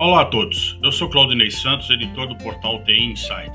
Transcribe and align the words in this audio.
Olá 0.00 0.22
a 0.22 0.24
todos, 0.24 0.78
eu 0.82 0.90
sou 0.90 1.10
Claudinei 1.10 1.50
Santos, 1.50 1.90
editor 1.90 2.26
do 2.26 2.34
portal 2.38 2.82
TI 2.84 3.12
Inside. 3.12 3.52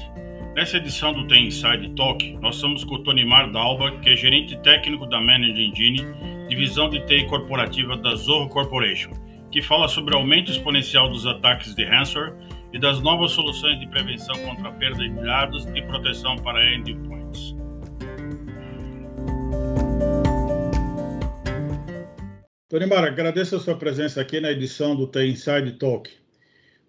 Nessa 0.53 0.77
edição 0.77 1.11
do 1.11 1.25
TI 1.25 1.47
Inside 1.47 1.89
Talk, 1.95 2.37
nós 2.39 2.57
estamos 2.57 2.83
com 2.83 2.93
o 2.93 3.03
Tonimar 3.03 3.51
Dalba, 3.51 3.99
que 4.01 4.11
é 4.11 4.15
gerente 4.15 4.55
técnico 4.57 5.07
da 5.07 5.19
Manage 5.19 5.59
Engine, 5.59 6.05
divisão 6.47 6.87
de 6.87 7.03
TI 7.07 7.25
corporativa 7.25 7.97
da 7.97 8.13
Zorro 8.13 8.47
Corporation, 8.49 9.09
que 9.51 9.59
fala 9.59 9.87
sobre 9.87 10.13
o 10.13 10.19
aumento 10.19 10.51
exponencial 10.51 11.09
dos 11.09 11.25
ataques 11.25 11.73
de 11.73 11.83
ransomware 11.83 12.35
e 12.71 12.77
das 12.77 13.01
novas 13.01 13.31
soluções 13.31 13.79
de 13.79 13.87
prevenção 13.87 14.35
contra 14.45 14.69
a 14.69 14.71
perda 14.73 14.99
de 14.99 15.15
dados 15.15 15.65
e 15.73 15.81
proteção 15.81 16.35
para 16.35 16.75
endpoints. 16.75 17.55
Tonimar, 22.69 23.03
agradeço 23.03 23.55
a 23.55 23.59
sua 23.59 23.75
presença 23.75 24.21
aqui 24.21 24.39
na 24.39 24.51
edição 24.51 24.95
do 24.95 25.07
TI 25.07 25.31
Inside 25.31 25.71
Talk. 25.79 26.24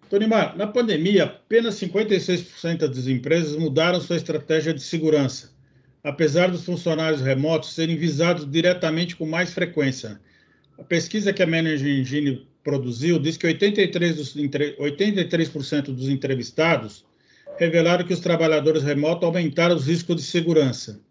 Tonimar, 0.09 0.55
na 0.57 0.67
pandemia, 0.67 1.25
apenas 1.25 1.75
56% 1.75 2.87
das 2.87 3.07
empresas 3.07 3.55
mudaram 3.57 3.99
sua 3.99 4.15
estratégia 4.15 4.73
de 4.73 4.81
segurança, 4.81 5.51
apesar 6.03 6.49
dos 6.49 6.63
funcionários 6.63 7.21
remotos 7.21 7.73
serem 7.73 7.97
visados 7.97 8.49
diretamente 8.49 9.15
com 9.15 9.25
mais 9.25 9.53
frequência. 9.53 10.19
A 10.79 10.83
pesquisa 10.83 11.33
que 11.33 11.43
a 11.43 11.47
Manager 11.47 11.87
Engine 11.87 12.47
produziu 12.63 13.19
diz 13.19 13.35
que 13.35 13.47
83%, 13.47 14.13
dos, 14.15 14.35
83 14.79 15.49
dos 15.87 16.07
entrevistados 16.07 17.05
revelaram 17.57 18.05
que 18.05 18.13
os 18.13 18.19
trabalhadores 18.19 18.83
remotos 18.83 19.23
aumentaram 19.23 19.75
os 19.75 19.87
riscos 19.87 20.15
de 20.15 20.21
segurança. 20.21 21.01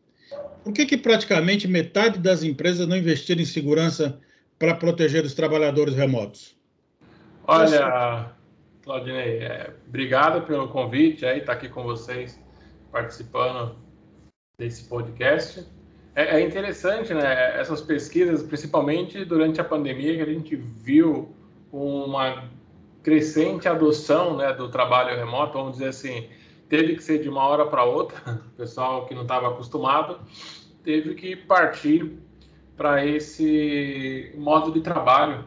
Por 0.64 0.72
que, 0.72 0.86
que 0.86 0.96
praticamente 0.96 1.68
metade 1.68 2.18
das 2.18 2.42
empresas 2.42 2.86
não 2.88 2.96
investiram 2.96 3.42
em 3.42 3.46
segurança 3.46 4.18
para 4.58 4.74
proteger 4.74 5.24
os 5.24 5.34
trabalhadores 5.34 5.94
remotos? 5.94 6.56
Olha, 7.46 8.32
Claudinei, 8.86 9.38
é, 9.40 9.74
obrigado 9.88 10.46
pelo 10.46 10.68
convite 10.68 11.26
aí, 11.26 11.40
estar 11.40 11.54
tá 11.54 11.58
aqui 11.58 11.68
com 11.68 11.82
vocês, 11.82 12.40
participando 12.92 13.74
desse 14.56 14.84
podcast. 14.84 15.66
É, 16.14 16.36
é, 16.36 16.40
interessante, 16.40 17.12
né, 17.12 17.58
essas 17.58 17.82
pesquisas, 17.82 18.44
principalmente 18.44 19.24
durante 19.24 19.60
a 19.60 19.64
pandemia, 19.64 20.14
que 20.14 20.22
a 20.22 20.32
gente 20.32 20.54
viu 20.54 21.34
uma 21.72 22.48
crescente 23.02 23.68
adoção 23.68 24.36
né, 24.36 24.52
do 24.52 24.70
trabalho 24.70 25.18
remoto, 25.18 25.54
vamos 25.54 25.72
dizer 25.72 25.88
assim, 25.88 26.28
teve 26.68 26.94
que 26.94 27.02
ser 27.02 27.20
de 27.20 27.28
uma 27.28 27.42
hora 27.42 27.66
para 27.66 27.82
outra, 27.82 28.40
o 28.46 28.50
pessoal 28.56 29.04
que 29.06 29.16
não 29.16 29.22
estava 29.22 29.48
acostumado 29.48 30.20
teve 30.84 31.16
que 31.16 31.34
partir 31.34 32.20
para 32.76 33.04
esse 33.04 34.32
modo 34.36 34.70
de 34.70 34.80
trabalho. 34.80 35.44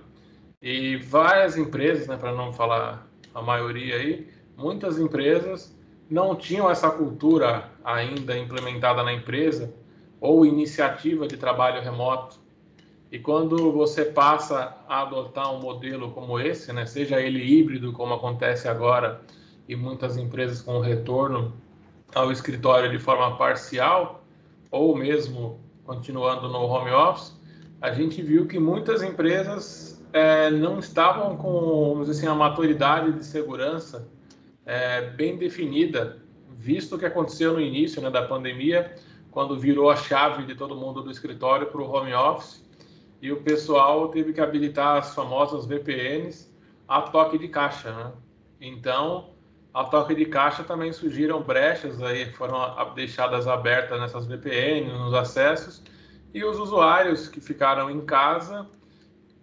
E 0.62 0.98
várias 0.98 1.56
empresas, 1.56 2.06
né, 2.06 2.18
para 2.18 2.34
não 2.34 2.52
falar 2.52 3.09
a 3.34 3.42
maioria 3.42 3.96
aí, 3.96 4.28
muitas 4.58 5.00
empresas 5.00 5.76
não 6.10 6.36
tinham 6.36 6.70
essa 6.70 6.90
cultura 6.90 7.70
ainda 7.84 8.38
implementada 8.38 9.04
na 9.04 9.14
empresa 9.14 9.74
ou 10.20 10.46
iniciativa 10.46 11.28
de 11.28 11.38
trabalho 11.38 11.82
remoto. 11.82 12.40
E 13.12 13.18
quando 13.18 13.72
você 13.72 14.06
passa 14.06 14.76
a 14.88 15.02
adotar 15.02 15.54
um 15.54 15.60
modelo 15.60 16.12
como 16.12 16.40
esse, 16.40 16.72
né, 16.74 16.86
seja 16.86 17.20
ele 17.22 17.44
híbrido, 17.44 17.92
como 17.94 18.14
acontece 18.14 18.68
agora, 18.68 19.22
e 19.68 19.76
muitas 19.76 20.18
empresas 20.18 20.62
com 20.62 20.80
retorno 20.80 21.54
ao 22.14 22.32
escritório 22.32 22.90
de 22.90 23.00
forma 23.00 23.38
parcial, 23.38 24.24
ou 24.72 24.96
mesmo 24.96 25.60
continuando 25.86 26.48
no 26.50 26.60
home 26.60 26.92
office, 26.92 27.34
a 27.82 27.92
gente 27.92 28.22
viu 28.22 28.46
que 28.46 28.60
muitas 28.60 29.02
empresas 29.02 29.89
é, 30.12 30.50
não 30.50 30.80
estavam 30.80 31.36
com, 31.38 31.92
vamos 31.94 32.08
dizer 32.08 32.20
assim, 32.20 32.28
a 32.28 32.36
maturidade 32.36 33.12
de 33.12 33.26
segurança 33.26 34.08
é, 34.66 35.10
bem 35.12 35.38
definida, 35.38 36.22
visto 36.58 36.96
o 36.96 37.00
que 37.00 37.06
aconteceu 37.06 37.54
no 37.54 37.62
início 37.62 38.02
né, 38.02 38.10
da 38.10 38.24
pandemia, 38.24 38.96
quando 39.32 39.58
virou 39.58 39.90
a 39.90 39.96
chave 39.96 40.46
de 40.46 40.56
todo 40.56 40.76
mundo 40.76 41.02
do 41.02 41.12
escritório 41.12 41.68
para 41.68 41.82
o 41.82 41.90
home 41.90 42.14
office 42.14 42.68
e 43.22 43.32
o 43.32 43.42
pessoal 43.42 44.10
teve 44.10 44.34
que 44.34 44.42
habilitar 44.42 44.98
as 44.98 45.14
famosas 45.14 45.66
VPNs 45.66 46.50
a 46.88 47.02
toque 47.02 47.38
de 47.38 47.48
caixa, 47.48 47.92
né? 47.94 48.12
Então, 48.60 49.30
a 49.74 49.84
toque 49.84 50.16
de 50.16 50.26
caixa 50.26 50.64
também 50.64 50.92
surgiram 50.92 51.42
brechas 51.44 52.02
aí, 52.02 52.32
foram 52.34 52.60
deixadas 52.96 53.48
abertas 53.48 54.00
nessas 54.00 54.26
VPNs, 54.26 54.92
nos 54.92 55.14
acessos, 55.14 55.84
e 56.34 56.44
os 56.44 56.58
usuários 56.58 57.28
que 57.28 57.40
ficaram 57.40 57.90
em 57.90 58.02
casa 58.02 58.68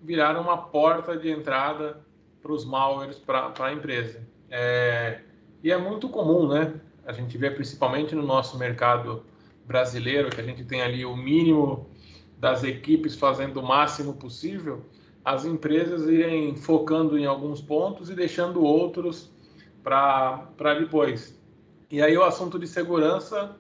viraram 0.07 0.41
uma 0.41 0.57
porta 0.57 1.17
de 1.17 1.29
entrada 1.29 2.01
para 2.41 2.53
os 2.53 2.65
malwares 2.65 3.19
para 3.19 3.53
a 3.59 3.73
empresa. 3.73 4.21
É, 4.49 5.21
e 5.63 5.73
é 5.73 5.77
muito 5.77 6.09
comum, 6.09 6.47
né? 6.49 6.81
A 7.05 7.13
gente 7.13 7.37
vê 7.37 7.51
principalmente 7.51 8.15
no 8.15 8.23
nosso 8.23 8.57
mercado 8.57 9.25
brasileiro, 9.65 10.31
que 10.31 10.41
a 10.41 10.45
gente 10.45 10.65
tem 10.65 10.81
ali 10.81 11.05
o 11.05 11.17
mínimo 11.17 11.91
das 12.39 12.63
equipes 12.63 13.17
fazendo 13.17 13.59
o 13.59 13.67
máximo 13.67 14.15
possível, 14.15 14.85
as 15.25 15.45
empresas 15.45 16.09
irem 16.09 16.55
focando 16.55 17.19
em 17.19 17.27
alguns 17.27 17.61
pontos 17.61 18.09
e 18.09 18.15
deixando 18.15 18.63
outros 18.63 19.33
para 19.83 20.75
depois. 20.79 21.37
E 21.91 22.01
aí 22.01 22.17
o 22.17 22.23
assunto 22.23 22.61
de 22.61 22.69
segurança, 22.69 23.57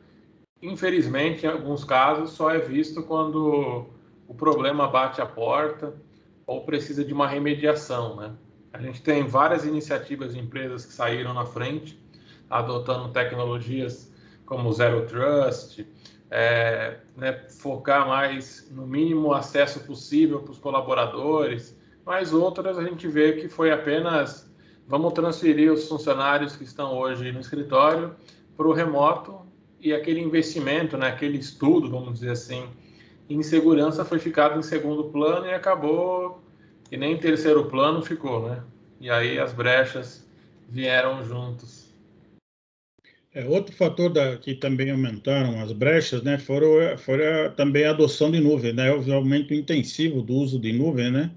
infelizmente, 0.62 1.44
em 1.44 1.48
alguns 1.48 1.82
casos, 1.82 2.30
só 2.30 2.50
é 2.50 2.58
visto 2.58 3.02
quando 3.02 3.86
o 4.28 4.34
problema 4.34 4.86
bate 4.86 5.20
a 5.20 5.26
porta 5.26 6.05
ou 6.46 6.64
precisa 6.64 7.04
de 7.04 7.12
uma 7.12 7.26
remediação, 7.26 8.16
né? 8.16 8.32
A 8.72 8.80
gente 8.80 9.02
tem 9.02 9.26
várias 9.26 9.64
iniciativas 9.64 10.34
de 10.34 10.40
empresas 10.40 10.84
que 10.84 10.92
saíram 10.92 11.32
na 11.32 11.46
frente, 11.46 11.98
adotando 12.48 13.08
tecnologias 13.08 14.12
como 14.44 14.72
Zero 14.72 15.06
Trust, 15.06 15.86
é, 16.30 16.98
né, 17.16 17.32
focar 17.48 18.06
mais 18.06 18.68
no 18.70 18.86
mínimo 18.86 19.32
acesso 19.32 19.80
possível 19.80 20.40
para 20.40 20.52
os 20.52 20.58
colaboradores, 20.58 21.76
mas 22.04 22.32
outras 22.32 22.78
a 22.78 22.84
gente 22.84 23.08
vê 23.08 23.32
que 23.32 23.48
foi 23.48 23.72
apenas 23.72 24.50
vamos 24.86 25.12
transferir 25.12 25.72
os 25.72 25.88
funcionários 25.88 26.54
que 26.56 26.64
estão 26.64 26.96
hoje 26.96 27.32
no 27.32 27.40
escritório 27.40 28.14
para 28.56 28.66
o 28.66 28.72
remoto 28.72 29.40
e 29.80 29.92
aquele 29.92 30.20
investimento, 30.20 30.96
né, 30.96 31.08
aquele 31.08 31.38
estudo, 31.38 31.90
vamos 31.90 32.14
dizer 32.14 32.30
assim, 32.30 32.68
insegurança 33.28 34.04
foi 34.04 34.18
ficado 34.18 34.58
em 34.58 34.62
segundo 34.62 35.04
plano 35.04 35.46
e 35.46 35.52
acabou 35.52 36.42
que 36.88 36.96
nem 36.96 37.14
em 37.14 37.18
terceiro 37.18 37.64
plano 37.66 38.02
ficou, 38.02 38.48
né? 38.48 38.62
E 39.00 39.10
aí 39.10 39.38
as 39.38 39.52
brechas 39.52 40.26
vieram 40.68 41.24
juntos. 41.24 41.86
É, 43.36 43.44
outro 43.44 43.74
fator 43.74 44.08
da, 44.08 44.38
que 44.38 44.54
também 44.54 44.90
aumentaram 44.90 45.60
as 45.60 45.70
brechas, 45.70 46.22
né, 46.22 46.38
foram, 46.38 46.96
foram 46.96 47.52
também 47.54 47.84
a 47.84 47.90
adoção 47.90 48.30
de 48.30 48.40
nuvem, 48.40 48.72
né, 48.72 48.90
o 48.90 49.12
aumento 49.12 49.52
intensivo 49.52 50.22
do 50.22 50.32
uso 50.32 50.58
de 50.58 50.72
nuvem, 50.72 51.10
né, 51.10 51.30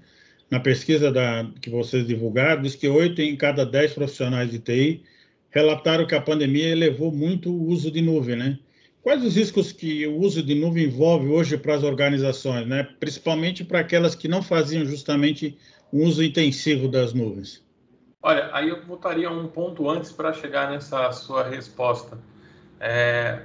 na 0.50 0.58
pesquisa 0.58 1.12
da, 1.12 1.46
que 1.60 1.68
vocês 1.68 2.06
divulgaram, 2.06 2.62
diz 2.62 2.74
que 2.74 2.88
oito 2.88 3.20
em 3.20 3.36
cada 3.36 3.66
dez 3.66 3.92
profissionais 3.92 4.50
de 4.50 4.58
TI 4.58 5.02
relataram 5.50 6.06
que 6.06 6.14
a 6.14 6.22
pandemia 6.22 6.68
elevou 6.68 7.12
muito 7.12 7.50
o 7.50 7.68
uso 7.68 7.90
de 7.90 8.00
nuvem, 8.00 8.34
né, 8.36 8.58
Quais 9.02 9.24
os 9.24 9.34
riscos 9.34 9.72
que 9.72 10.06
o 10.06 10.18
uso 10.18 10.42
de 10.42 10.54
nuvem 10.54 10.84
envolve 10.84 11.28
hoje 11.28 11.56
para 11.56 11.74
as 11.74 11.82
organizações, 11.82 12.66
né? 12.66 12.82
principalmente 13.00 13.64
para 13.64 13.80
aquelas 13.80 14.14
que 14.14 14.28
não 14.28 14.42
faziam 14.42 14.84
justamente 14.84 15.58
um 15.92 16.04
uso 16.04 16.22
intensivo 16.22 16.86
das 16.86 17.14
nuvens? 17.14 17.64
Olha, 18.22 18.50
aí 18.52 18.68
eu 18.68 18.84
voltaria 18.84 19.30
um 19.30 19.48
ponto 19.48 19.88
antes 19.88 20.12
para 20.12 20.34
chegar 20.34 20.70
nessa 20.70 21.10
sua 21.12 21.42
resposta. 21.44 22.18
É, 22.78 23.42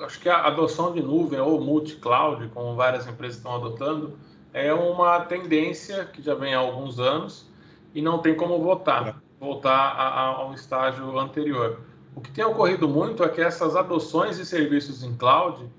acho 0.00 0.18
que 0.18 0.28
a 0.30 0.46
adoção 0.46 0.94
de 0.94 1.02
nuvem 1.02 1.38
ou 1.38 1.60
multi-cloud, 1.60 2.48
como 2.48 2.74
várias 2.74 3.06
empresas 3.06 3.36
estão 3.36 3.54
adotando, 3.54 4.18
é 4.54 4.72
uma 4.72 5.20
tendência 5.20 6.06
que 6.06 6.22
já 6.22 6.34
vem 6.34 6.54
há 6.54 6.58
alguns 6.58 6.98
anos 6.98 7.50
e 7.94 8.00
não 8.00 8.18
tem 8.18 8.34
como 8.34 8.58
voltar, 8.58 9.22
voltar 9.38 9.70
a, 9.70 10.08
a, 10.08 10.26
ao 10.28 10.54
estágio 10.54 11.18
anterior. 11.18 11.80
O 12.16 12.20
que 12.22 12.30
tem 12.30 12.42
ocorrido 12.42 12.88
muito 12.88 13.22
é 13.22 13.28
que 13.28 13.42
essas 13.42 13.76
adoções 13.76 14.38
de 14.38 14.46
serviços 14.46 15.02
em 15.02 15.14
cloud 15.14 15.70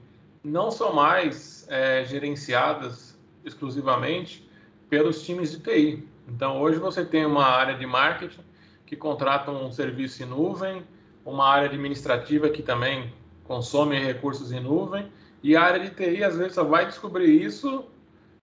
não 0.43 0.69
são 0.69 0.93
mais 0.93 1.65
é, 1.67 2.05
gerenciadas 2.05 3.17
exclusivamente 3.43 4.47
pelos 4.87 5.23
times 5.25 5.51
de 5.51 5.59
TI. 5.59 6.07
Então, 6.27 6.61
hoje 6.61 6.77
você 6.77 7.03
tem 7.03 7.25
uma 7.25 7.43
área 7.43 7.75
de 7.75 7.87
marketing 7.87 8.41
que 8.85 8.95
contrata 8.95 9.49
um 9.49 9.71
serviço 9.71 10.21
em 10.21 10.27
nuvem, 10.27 10.83
uma 11.25 11.43
área 11.43 11.67
administrativa 11.67 12.49
que 12.49 12.61
também 12.61 13.11
consome 13.43 13.97
recursos 13.99 14.51
em 14.51 14.59
nuvem, 14.59 15.11
e 15.41 15.55
a 15.55 15.63
área 15.63 15.79
de 15.79 15.89
TI 15.89 16.23
às 16.23 16.37
vezes 16.37 16.53
só 16.53 16.63
vai 16.63 16.85
descobrir 16.85 17.31
isso 17.31 17.83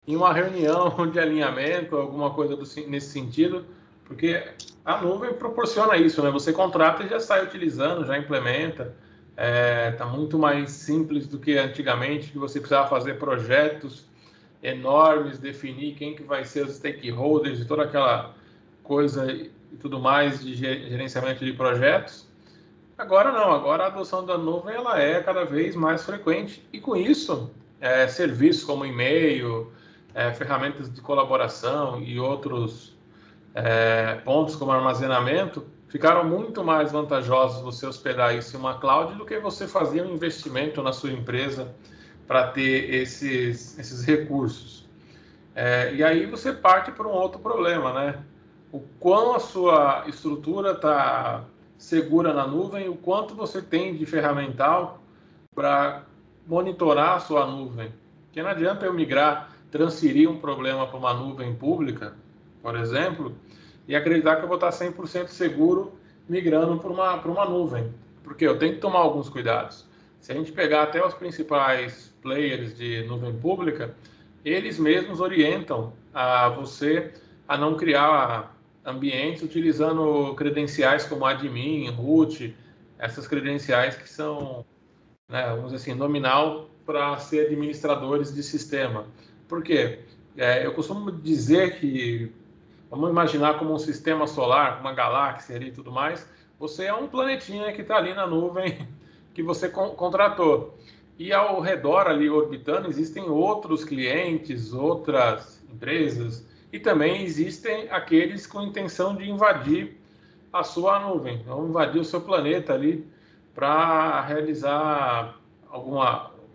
em 0.05 0.17
uma 0.17 0.33
reunião 0.33 0.91
de 1.09 1.21
alinhamento, 1.21 1.97
alguma 1.97 2.31
coisa 2.31 2.57
do, 2.57 2.65
nesse 2.89 3.13
sentido, 3.13 3.65
porque 4.05 4.43
a 4.85 5.01
nuvem 5.01 5.33
proporciona 5.33 5.97
isso, 5.97 6.23
né? 6.23 6.31
Você 6.31 6.53
contrata 6.53 7.03
e 7.03 7.09
já 7.09 7.19
sai 7.19 7.45
utilizando, 7.45 8.05
já 8.05 8.19
implementa. 8.19 8.95
Está 9.31 10.05
é, 10.05 10.09
muito 10.09 10.39
mais 10.39 10.71
simples 10.71 11.27
do 11.27 11.39
que 11.39 11.57
antigamente, 11.57 12.31
que 12.31 12.39
você 12.39 12.61
precisava 12.61 12.89
fazer 12.89 13.19
projetos 13.19 14.07
enormes, 14.63 15.39
definir 15.39 15.95
quem 15.95 16.15
que 16.15 16.23
vai 16.23 16.45
ser 16.45 16.67
os 16.67 16.77
stakeholders 16.77 17.61
e 17.61 17.65
toda 17.65 17.83
aquela 17.83 18.35
coisa 18.83 19.31
e 19.33 19.51
tudo 19.81 19.99
mais 19.99 20.43
de 20.43 20.55
gerenciamento 20.55 21.45
de 21.45 21.53
projetos. 21.53 22.29
Agora 22.97 23.33
não, 23.33 23.53
agora 23.53 23.85
a 23.85 23.87
adoção 23.89 24.25
da 24.25 24.39
nuvem 24.39 24.77
ela 24.77 25.01
é 25.01 25.21
cada 25.21 25.45
vez 25.45 25.75
mais 25.75 26.05
frequente 26.05 26.65
e 26.73 26.79
com 26.79 26.95
isso 26.95 27.51
é, 27.81 28.07
serviços 28.07 28.63
como 28.63 28.87
e-mail, 28.87 29.73
é, 30.15 30.33
ferramentas 30.33 30.93
de 30.93 31.01
colaboração 31.01 32.01
e 32.01 32.21
outros 32.21 32.94
é, 33.55 34.17
pontos 34.25 34.57
como 34.57 34.73
armazenamento 34.73 35.65
ficaram 35.89 36.25
muito 36.25 36.65
mais 36.65 36.91
vantajosos 36.91 37.63
você 37.63 37.87
hospedar 37.87 38.35
isso 38.37 38.57
em 38.57 38.59
uma 38.59 38.79
cloud 38.81 39.15
do 39.15 39.25
que 39.25 39.39
você 39.39 39.69
fazer 39.69 40.03
um 40.03 40.13
investimento 40.13 40.83
na 40.83 40.93
sua 40.93 41.13
empresa 41.13 41.73
para 42.27 42.49
ter 42.49 42.93
esses, 42.93 43.79
esses 43.79 44.05
recursos. 44.05 44.89
É, 45.55 45.95
e 45.95 46.03
aí 46.03 46.27
você 46.27 46.53
parte 46.53 46.91
para 46.91 47.07
um 47.07 47.13
outro 47.13 47.39
problema, 47.39 47.93
né? 47.93 48.19
O 48.73 48.81
quão 48.99 49.37
a 49.37 49.39
sua 49.39 50.03
estrutura 50.09 50.73
está 50.73 51.45
segura 51.79 52.33
na 52.33 52.45
nuvem, 52.45 52.89
o 52.89 52.97
quanto 52.97 53.35
você 53.37 53.63
tem 53.63 53.95
de 53.95 54.05
ferramental 54.05 55.01
para 55.55 56.03
monitorar 56.45 57.17
a 57.17 57.21
sua 57.21 57.47
nuvem. 57.47 57.93
Porque 58.25 58.43
não 58.43 58.51
adianta 58.51 58.85
eu 58.85 58.93
migrar, 58.93 59.51
transferir 59.71 60.29
um 60.29 60.41
problema 60.41 60.89
para 60.89 60.99
uma 60.99 61.15
nuvem 61.15 61.55
pública, 61.55 62.17
por 62.65 62.77
exemplo, 62.77 63.37
e 63.87 63.95
acreditar 63.95 64.37
que 64.37 64.45
eu 64.45 64.49
vou 64.49 64.57
estar 64.57 64.71
100% 64.71 65.29
seguro 65.29 65.93
migrando 66.27 66.79
para 66.79 66.91
uma, 66.91 67.19
para 67.19 67.31
uma 67.31 67.45
nuvem. 67.45 67.93
Porque 68.23 68.47
eu 68.47 68.59
tenho 68.59 68.77
que 68.77 68.81
tomar 68.81 69.01
alguns 69.01 69.29
cuidados. 69.29 69.85
Se 70.19 70.33
a 70.33 70.35
gente 70.35 70.51
pegar 70.51 70.85
até 70.85 71.07
os 71.07 71.13
principais 71.13 72.11
players 72.23 72.75
de 72.75 73.03
nuvem 73.03 73.35
pública, 73.35 73.95
eles 74.43 74.79
mesmos 74.79 75.21
orientam 75.21 75.93
a 76.15 76.49
você 76.49 77.13
a 77.47 77.59
não 77.59 77.77
criar 77.77 78.57
ambientes 78.83 79.43
utilizando 79.43 80.35
credenciais 80.35 81.05
como 81.05 81.27
admin, 81.27 81.91
root, 81.91 82.57
essas 82.99 83.29
credenciais 83.29 83.95
que 83.95 84.09
são, 84.09 84.65
né, 85.29 85.49
vamos 85.49 85.73
dizer 85.73 85.77
assim, 85.77 85.93
nominal 85.93 86.71
para 86.87 87.19
ser 87.19 87.45
administradores 87.45 88.35
de 88.35 88.43
sistema. 88.43 89.05
Por 89.47 89.63
quê? 89.63 89.99
É, 90.35 90.65
eu 90.65 90.73
costumo 90.73 91.13
dizer 91.13 91.79
que 91.79 92.33
Vamos 92.91 93.11
imaginar 93.11 93.59
como 93.59 93.73
um 93.73 93.79
sistema 93.79 94.27
solar, 94.27 94.81
uma 94.81 94.93
galáxia 94.93 95.57
e 95.57 95.71
tudo 95.71 95.91
mais. 95.91 96.29
Você 96.59 96.85
é 96.85 96.95
um 96.95 97.09
planetinha 97.09 97.73
que 97.73 97.83
está 97.83 97.97
ali 97.97 98.15
na 98.15 98.27
nuvem 98.27 98.87
que 99.35 99.43
você 99.43 99.69
contratou. 99.69 100.79
E 101.19 101.33
ao 101.33 101.61
redor 101.61 102.07
ali 102.07 102.29
orbitando 102.29 102.89
existem 102.89 103.25
outros 103.25 103.85
clientes, 103.85 104.73
outras 104.73 105.63
empresas 105.73 106.47
e 106.73 106.79
também 106.79 107.23
existem 107.23 107.89
aqueles 107.91 108.49
com 108.49 108.61
intenção 108.63 109.15
de 109.15 109.31
invadir 109.31 109.97
a 110.53 110.65
sua 110.65 110.99
nuvem, 110.99 111.43
vão 111.45 111.69
invadir 111.69 112.01
o 112.01 112.05
seu 112.05 112.21
planeta 112.21 112.73
ali 112.75 113.07
para 113.55 114.21
realizar 114.23 115.39
algum 115.69 116.01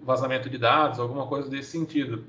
vazamento 0.02 0.50
de 0.50 0.58
dados, 0.58 1.00
alguma 1.00 1.26
coisa 1.26 1.50
desse 1.50 1.72
sentido. 1.72 2.26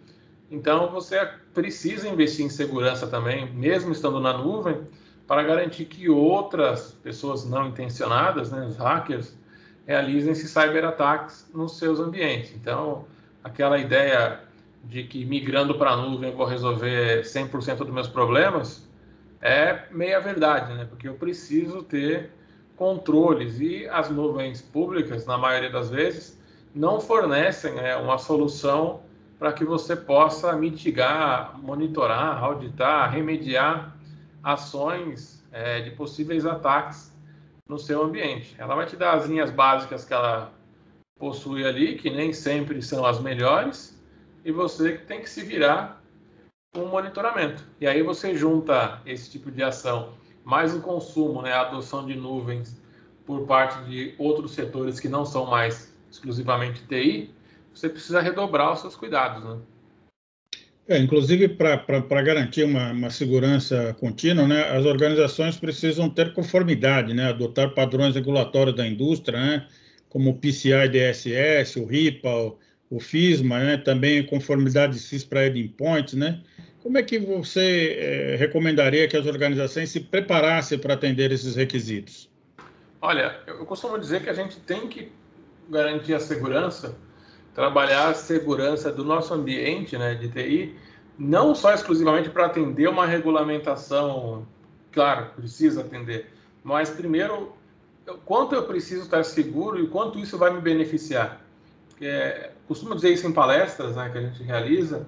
Então, 0.51 0.91
você 0.91 1.29
precisa 1.55 2.09
investir 2.09 2.45
em 2.45 2.51
segurança 2.51 3.07
também, 3.07 3.51
mesmo 3.53 3.93
estando 3.93 4.19
na 4.19 4.37
nuvem, 4.37 4.81
para 5.27 5.45
garantir 5.45 5.85
que 5.85 6.09
outras 6.09 6.93
pessoas 7.03 7.45
não 7.45 7.69
intencionadas, 7.69 8.51
né, 8.51 8.67
os 8.67 8.77
hackers, 8.77 9.39
realizem 9.87 10.33
esses 10.33 10.51
cyberataques 10.51 11.49
nos 11.55 11.79
seus 11.79 12.01
ambientes. 12.01 12.53
Então, 12.55 13.05
aquela 13.45 13.79
ideia 13.79 14.41
de 14.85 15.05
que 15.05 15.25
migrando 15.25 15.77
para 15.77 15.91
a 15.91 15.97
nuvem 15.97 16.31
eu 16.31 16.37
vou 16.37 16.47
resolver 16.47 17.23
100% 17.23 17.79
dos 17.79 17.91
meus 17.91 18.09
problemas 18.09 18.89
é 19.41 19.85
meia 19.91 20.21
verdade, 20.21 20.73
né? 20.75 20.85
Porque 20.85 21.09
eu 21.09 21.15
preciso 21.15 21.83
ter 21.83 22.31
controles 22.77 23.61
e 23.61 23.87
as 23.89 24.11
nuvens 24.11 24.63
públicas, 24.63 25.27
na 25.27 25.37
maioria 25.37 25.71
das 25.71 25.91
vezes, 25.91 26.41
não 26.75 27.01
fornecem 27.01 27.75
né, 27.75 27.97
uma 27.97 28.17
solução 28.17 29.03
para 29.41 29.55
que 29.55 29.65
você 29.65 29.97
possa 29.97 30.53
mitigar, 30.53 31.59
monitorar, 31.59 32.45
auditar, 32.45 33.11
remediar 33.11 33.97
ações 34.43 35.43
é, 35.51 35.81
de 35.81 35.93
possíveis 35.93 36.45
ataques 36.45 37.11
no 37.67 37.79
seu 37.79 38.03
ambiente. 38.03 38.55
Ela 38.59 38.75
vai 38.75 38.85
te 38.85 38.97
dar 38.97 39.15
as 39.15 39.27
linhas 39.27 39.51
básicas 39.51 40.05
que 40.05 40.13
ela 40.13 40.53
possui 41.19 41.65
ali, 41.65 41.97
que 41.97 42.11
nem 42.11 42.35
sempre 42.35 42.83
são 42.83 43.07
as 43.07 43.19
melhores, 43.19 43.99
e 44.45 44.53
você 44.53 44.99
tem 44.99 45.23
que 45.23 45.31
se 45.31 45.43
virar 45.43 46.03
com 46.75 46.83
o 46.83 46.89
monitoramento. 46.89 47.65
E 47.81 47.87
aí 47.87 48.03
você 48.03 48.37
junta 48.37 49.01
esse 49.07 49.31
tipo 49.31 49.51
de 49.51 49.63
ação, 49.63 50.13
mais 50.45 50.75
o 50.75 50.83
consumo, 50.83 51.41
né, 51.41 51.55
a 51.55 51.63
adoção 51.63 52.05
de 52.05 52.15
nuvens 52.15 52.79
por 53.25 53.47
parte 53.47 53.83
de 53.89 54.15
outros 54.19 54.53
setores 54.53 55.01
que 55.01 55.09
não 55.09 55.25
são 55.25 55.47
mais 55.47 55.97
exclusivamente 56.11 56.83
TI, 56.87 57.35
você 57.75 57.89
precisa 57.89 58.21
redobrar 58.21 58.73
os 58.73 58.81
seus 58.81 58.97
cuidados, 58.97 59.45
né? 59.45 59.59
É, 60.89 60.99
inclusive, 60.99 61.49
para 61.49 62.23
garantir 62.23 62.65
uma, 62.65 62.91
uma, 62.91 63.11
segurança 63.11 63.95
contínua, 64.01 64.49
né, 64.49 64.63
as 64.71 64.85
organizações 64.85 65.57
precisam 65.57 66.11
ter 66.11 66.33
conformidade, 66.33 67.15
né, 67.15 67.29
adotar 67.29 67.73
padrões 67.75 68.17
regulatórios 68.17 68.75
da 68.75 68.85
indústria, 68.85 69.39
né, 69.39 69.69
como 70.09 70.31
o 70.31 70.35
PCI 70.35 70.89
DSS, 70.89 71.79
o 71.79 71.87
RIPA, 71.87 72.29
o, 72.29 72.59
o 72.91 72.99
FISMA, 72.99 73.61
né, 73.61 73.77
também 73.77 74.27
conformidade 74.27 74.99
CIS 74.99 75.25
para 75.25 75.47
endpoints, 75.47 76.15
né? 76.15 76.41
Como 76.83 76.99
é 76.99 77.05
que 77.05 77.21
você 77.21 77.97
é, 78.01 78.37
recomendaria 78.37 79.07
que 79.07 79.17
as 79.17 79.27
organizações 79.27 79.91
se 79.91 80.01
preparassem 80.01 80.77
para 80.77 80.95
atender 80.95 81.31
esses 81.31 81.55
requisitos? 81.55 82.29
Olha, 83.01 83.39
eu 83.47 83.65
costumo 83.65 83.99
dizer 83.99 84.23
que 84.23 84.31
a 84.31 84.35
gente 84.35 84.59
tem 84.61 84.89
que 84.89 85.13
garantir 85.69 86.15
a 86.15 86.21
segurança 86.21 86.97
trabalhar 87.61 88.09
a 88.09 88.15
segurança 88.15 88.91
do 88.91 89.05
nosso 89.05 89.35
ambiente 89.35 89.99
né, 89.99 90.15
de 90.15 90.31
TI, 90.31 90.75
não 91.19 91.55
só 91.55 91.75
exclusivamente 91.75 92.31
para 92.31 92.47
atender 92.47 92.89
uma 92.89 93.05
regulamentação, 93.05 94.47
claro, 94.91 95.27
precisa 95.37 95.83
atender, 95.83 96.33
mas 96.65 96.89
primeiro, 96.89 97.53
quanto 98.25 98.55
eu 98.55 98.63
preciso 98.63 99.03
estar 99.03 99.23
seguro 99.27 99.79
e 99.79 99.87
quanto 99.87 100.19
isso 100.19 100.39
vai 100.39 100.51
me 100.51 100.59
beneficiar. 100.59 101.45
É, 102.01 102.53
costumo 102.67 102.95
dizer 102.95 103.11
isso 103.11 103.27
em 103.27 103.33
palestras 103.33 103.95
né, 103.95 104.09
que 104.09 104.17
a 104.17 104.23
gente 104.23 104.43
realiza, 104.43 105.07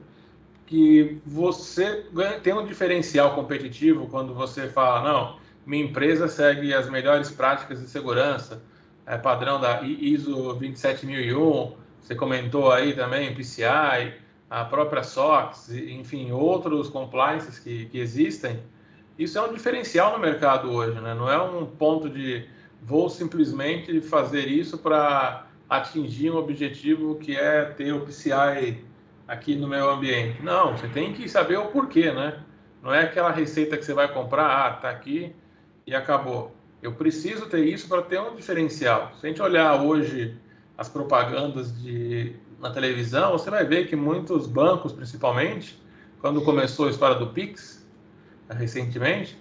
que 0.66 1.22
você 1.24 2.04
ganha, 2.12 2.38
tem 2.38 2.52
um 2.52 2.66
diferencial 2.66 3.34
competitivo 3.34 4.08
quando 4.08 4.34
você 4.34 4.68
fala, 4.68 5.10
não, 5.10 5.38
minha 5.64 5.86
empresa 5.86 6.28
segue 6.28 6.74
as 6.74 6.86
melhores 6.90 7.30
práticas 7.30 7.80
de 7.80 7.88
segurança, 7.88 8.62
é 9.06 9.16
padrão 9.16 9.58
da 9.58 9.80
ISO 9.82 10.52
27001, 10.52 11.80
você 12.02 12.14
comentou 12.14 12.70
aí 12.70 12.94
também, 12.94 13.34
PCI, 13.34 14.14
a 14.50 14.64
própria 14.64 15.02
SOX, 15.02 15.70
enfim, 15.70 16.32
outros 16.32 16.88
compliances 16.90 17.58
que, 17.58 17.86
que 17.86 17.98
existem. 17.98 18.60
Isso 19.18 19.38
é 19.38 19.42
um 19.42 19.52
diferencial 19.52 20.12
no 20.12 20.18
mercado 20.18 20.70
hoje, 20.70 21.00
né? 21.00 21.14
Não 21.14 21.30
é 21.30 21.40
um 21.40 21.64
ponto 21.64 22.10
de 22.10 22.46
vou 22.82 23.08
simplesmente 23.08 24.00
fazer 24.00 24.48
isso 24.48 24.76
para 24.76 25.46
atingir 25.70 26.30
um 26.30 26.36
objetivo 26.36 27.14
que 27.14 27.36
é 27.36 27.64
ter 27.64 27.92
o 27.92 28.00
PCI 28.00 28.84
aqui 29.28 29.54
no 29.54 29.68
meu 29.68 29.88
ambiente. 29.88 30.42
Não, 30.42 30.76
você 30.76 30.88
tem 30.88 31.12
que 31.12 31.28
saber 31.28 31.58
o 31.58 31.66
porquê, 31.66 32.10
né? 32.10 32.40
Não 32.82 32.92
é 32.92 33.04
aquela 33.04 33.30
receita 33.30 33.76
que 33.76 33.84
você 33.84 33.94
vai 33.94 34.12
comprar, 34.12 34.66
ah, 34.66 34.72
tá 34.72 34.90
aqui 34.90 35.34
e 35.86 35.94
acabou. 35.94 36.54
Eu 36.82 36.92
preciso 36.92 37.46
ter 37.46 37.64
isso 37.64 37.88
para 37.88 38.02
ter 38.02 38.20
um 38.20 38.34
diferencial. 38.34 39.12
Se 39.20 39.24
a 39.24 39.28
gente 39.28 39.40
olhar 39.40 39.80
hoje 39.80 40.36
as 40.82 40.88
propagandas 40.88 41.72
de, 41.80 42.34
na 42.58 42.70
televisão, 42.70 43.32
você 43.32 43.48
vai 43.48 43.64
ver 43.64 43.88
que 43.88 43.94
muitos 43.94 44.48
bancos, 44.48 44.92
principalmente, 44.92 45.80
quando 46.20 46.42
começou 46.42 46.88
a 46.88 46.90
história 46.90 47.16
do 47.16 47.28
Pix, 47.28 47.86
recentemente, 48.50 49.38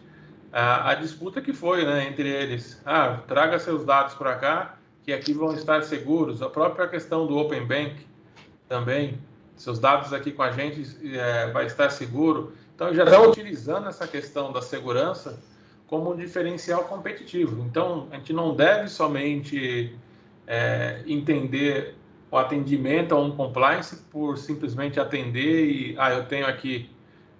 a, 0.53 0.91
a 0.91 0.95
disputa 0.95 1.41
que 1.41 1.51
foi 1.51 1.83
né, 1.83 2.07
entre 2.07 2.29
eles. 2.29 2.79
Ah, 2.85 3.19
traga 3.27 3.57
seus 3.57 3.83
dados 3.83 4.13
para 4.13 4.35
cá, 4.35 4.77
que 5.03 5.11
aqui 5.11 5.33
vão 5.33 5.53
estar 5.53 5.81
seguros. 5.81 6.43
A 6.43 6.49
própria 6.49 6.87
questão 6.87 7.25
do 7.25 7.35
Open 7.37 7.65
Bank 7.65 7.95
também. 8.69 9.19
Seus 9.55 9.79
dados 9.79 10.13
aqui 10.13 10.31
com 10.31 10.43
a 10.43 10.51
gente 10.51 10.95
é, 11.17 11.51
vai 11.51 11.65
estar 11.65 11.89
seguro. 11.89 12.53
Então, 12.75 12.93
já 12.93 13.03
estão 13.03 13.29
utilizando 13.29 13.87
essa 13.87 14.07
questão 14.07 14.51
da 14.51 14.61
segurança 14.61 15.41
como 15.87 16.11
um 16.11 16.15
diferencial 16.15 16.83
competitivo. 16.83 17.63
Então, 17.65 18.07
a 18.11 18.15
gente 18.15 18.31
não 18.31 18.55
deve 18.55 18.87
somente 18.89 19.95
é, 20.47 21.01
entender 21.05 21.95
o 22.29 22.37
atendimento 22.37 23.13
a 23.13 23.19
um 23.19 23.31
compliance 23.31 23.97
por 24.09 24.37
simplesmente 24.37 24.99
atender 24.99 25.65
e, 25.65 25.95
ah, 25.97 26.11
eu 26.11 26.25
tenho 26.25 26.47
aqui 26.47 26.89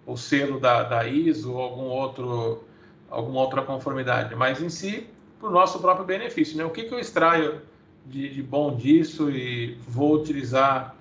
o 0.05 0.17
selo 0.17 0.59
da, 0.59 0.83
da 0.83 1.07
ISO 1.07 1.53
ou 1.53 1.61
algum 1.61 1.83
outro, 1.83 2.63
alguma 3.09 3.39
outra 3.39 3.61
conformidade, 3.61 4.35
mas 4.35 4.61
em 4.61 4.69
si, 4.69 5.07
para 5.39 5.49
o 5.49 5.51
nosso 5.51 5.79
próprio 5.79 6.05
benefício. 6.05 6.57
Né? 6.57 6.65
O 6.65 6.69
que, 6.69 6.83
que 6.83 6.93
eu 6.93 6.99
extraio 6.99 7.61
de, 8.05 8.29
de 8.29 8.43
bom 8.43 8.75
disso 8.75 9.29
e 9.29 9.77
vou 9.87 10.15
utilizar 10.15 10.95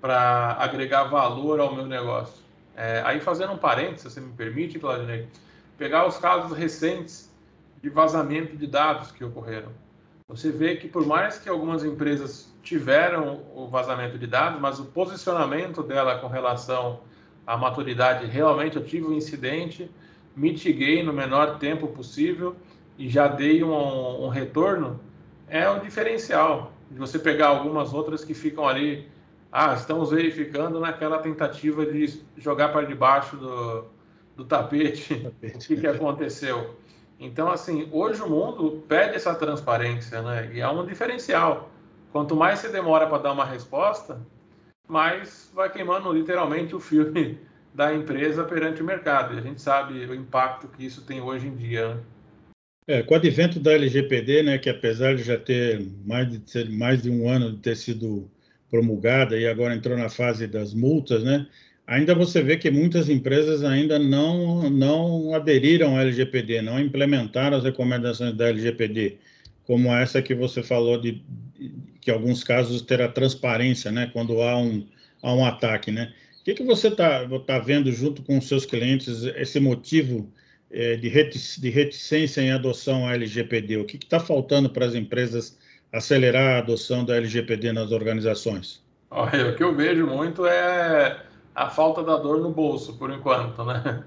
para 0.00 0.56
agregar 0.58 1.04
valor 1.04 1.60
ao 1.60 1.74
meu 1.74 1.86
negócio? 1.86 2.42
É, 2.76 3.02
aí, 3.04 3.20
fazendo 3.20 3.52
um 3.52 3.58
parênteses, 3.58 4.00
se 4.00 4.10
você 4.10 4.20
me 4.20 4.32
permite, 4.32 4.78
Claudinei, 4.78 5.28
pegar 5.76 6.06
os 6.06 6.18
casos 6.18 6.56
recentes 6.56 7.30
de 7.82 7.88
vazamento 7.88 8.56
de 8.56 8.66
dados 8.66 9.10
que 9.10 9.24
ocorreram. 9.24 9.70
Você 10.30 10.52
vê 10.52 10.76
que 10.76 10.86
por 10.86 11.04
mais 11.04 11.38
que 11.38 11.48
algumas 11.48 11.84
empresas 11.84 12.54
tiveram 12.62 13.42
o 13.52 13.66
vazamento 13.66 14.16
de 14.16 14.28
dados, 14.28 14.60
mas 14.60 14.78
o 14.78 14.84
posicionamento 14.84 15.82
dela 15.82 16.20
com 16.20 16.28
relação 16.28 17.00
à 17.44 17.56
maturidade, 17.56 18.26
realmente 18.26 18.76
eu 18.76 18.84
tive 18.84 19.06
um 19.06 19.12
incidente, 19.12 19.90
mitiguei 20.36 21.02
no 21.02 21.12
menor 21.12 21.58
tempo 21.58 21.88
possível 21.88 22.54
e 22.96 23.08
já 23.08 23.26
dei 23.26 23.64
um, 23.64 24.24
um 24.24 24.28
retorno, 24.28 25.00
é 25.48 25.68
um 25.68 25.80
diferencial 25.80 26.72
de 26.88 26.96
você 26.96 27.18
pegar 27.18 27.48
algumas 27.48 27.92
outras 27.92 28.24
que 28.24 28.32
ficam 28.32 28.68
ali, 28.68 29.08
ah, 29.50 29.74
estamos 29.74 30.12
verificando 30.12 30.78
naquela 30.78 31.18
tentativa 31.18 31.84
de 31.84 32.22
jogar 32.36 32.68
para 32.68 32.86
debaixo 32.86 33.36
do, 33.36 33.84
do 34.36 34.44
tapete, 34.44 35.12
tapete. 35.40 35.56
o 35.56 35.68
que, 35.68 35.80
que 35.80 35.86
aconteceu. 35.88 36.76
Então, 37.20 37.50
assim, 37.50 37.86
hoje 37.92 38.22
o 38.22 38.28
mundo 38.30 38.82
pede 38.88 39.14
essa 39.14 39.34
transparência, 39.34 40.22
né? 40.22 40.50
E 40.54 40.60
é 40.60 40.68
um 40.68 40.86
diferencial. 40.86 41.70
Quanto 42.10 42.34
mais 42.34 42.58
você 42.58 42.70
demora 42.70 43.06
para 43.06 43.18
dar 43.18 43.32
uma 43.32 43.44
resposta, 43.44 44.18
mais 44.88 45.50
vai 45.54 45.70
queimando 45.70 46.10
literalmente 46.10 46.74
o 46.74 46.80
filme 46.80 47.38
da 47.74 47.94
empresa 47.94 48.42
perante 48.42 48.80
o 48.80 48.84
mercado. 48.86 49.34
E 49.34 49.38
a 49.38 49.42
gente 49.42 49.60
sabe 49.60 50.06
o 50.06 50.14
impacto 50.14 50.66
que 50.68 50.84
isso 50.84 51.02
tem 51.02 51.20
hoje 51.20 51.46
em 51.46 51.54
dia. 51.54 51.94
Né? 51.94 52.00
É, 52.86 53.02
com 53.02 53.12
o 53.12 53.16
advento 53.16 53.60
da 53.60 53.72
LGPD, 53.72 54.42
né, 54.42 54.58
que 54.58 54.70
apesar 54.70 55.14
de 55.14 55.22
já 55.22 55.38
ter 55.38 55.86
mais 56.04 56.26
de, 56.28 56.70
mais 56.76 57.02
de 57.02 57.10
um 57.10 57.28
ano 57.28 57.52
de 57.52 57.58
ter 57.58 57.76
sido 57.76 58.28
promulgada 58.70 59.36
e 59.36 59.46
agora 59.46 59.74
entrou 59.74 59.96
na 59.96 60.08
fase 60.08 60.46
das 60.46 60.72
multas, 60.72 61.22
né, 61.22 61.46
ainda 61.90 62.14
você 62.14 62.40
vê 62.40 62.56
que 62.56 62.70
muitas 62.70 63.08
empresas 63.08 63.64
ainda 63.64 63.98
não, 63.98 64.70
não 64.70 65.34
aderiram 65.34 65.96
ao 65.96 66.00
LGPD, 66.00 66.62
não 66.62 66.78
implementaram 66.78 67.56
as 67.56 67.64
recomendações 67.64 68.32
da 68.36 68.48
LGPD, 68.48 69.18
como 69.64 69.92
essa 69.92 70.22
que 70.22 70.32
você 70.32 70.62
falou 70.62 71.00
de, 71.00 71.20
que 72.00 72.08
alguns 72.08 72.44
casos 72.44 72.80
terá 72.80 73.08
transparência, 73.08 73.90
né, 73.90 74.08
quando 74.12 74.40
há 74.40 74.56
um, 74.56 74.86
há 75.20 75.34
um 75.34 75.44
ataque, 75.44 75.90
né. 75.90 76.12
O 76.40 76.44
que, 76.44 76.54
que 76.54 76.62
você 76.62 76.88
está 76.88 77.28
tá 77.44 77.58
vendo 77.58 77.90
junto 77.90 78.22
com 78.22 78.38
os 78.38 78.46
seus 78.46 78.64
clientes, 78.64 79.24
esse 79.36 79.58
motivo 79.58 80.32
é, 80.70 80.94
de, 80.94 81.08
retic, 81.08 81.60
de 81.60 81.70
reticência 81.70 82.40
em 82.40 82.52
adoção 82.52 83.06
à 83.06 83.14
LGPD? 83.14 83.76
O 83.78 83.84
que 83.84 83.96
está 83.96 84.20
faltando 84.20 84.70
para 84.70 84.86
as 84.86 84.94
empresas 84.94 85.58
acelerar 85.92 86.54
a 86.54 86.58
adoção 86.58 87.04
da 87.04 87.16
LGPD 87.16 87.72
nas 87.72 87.90
organizações? 87.90 88.80
Olha, 89.10 89.50
o 89.50 89.56
que 89.56 89.62
eu 89.62 89.74
vejo 89.74 90.06
muito 90.06 90.46
é 90.46 91.29
a 91.60 91.68
falta 91.68 92.02
da 92.02 92.16
dor 92.16 92.40
no 92.40 92.50
bolso, 92.50 92.96
por 92.96 93.10
enquanto, 93.10 93.62
né? 93.66 94.02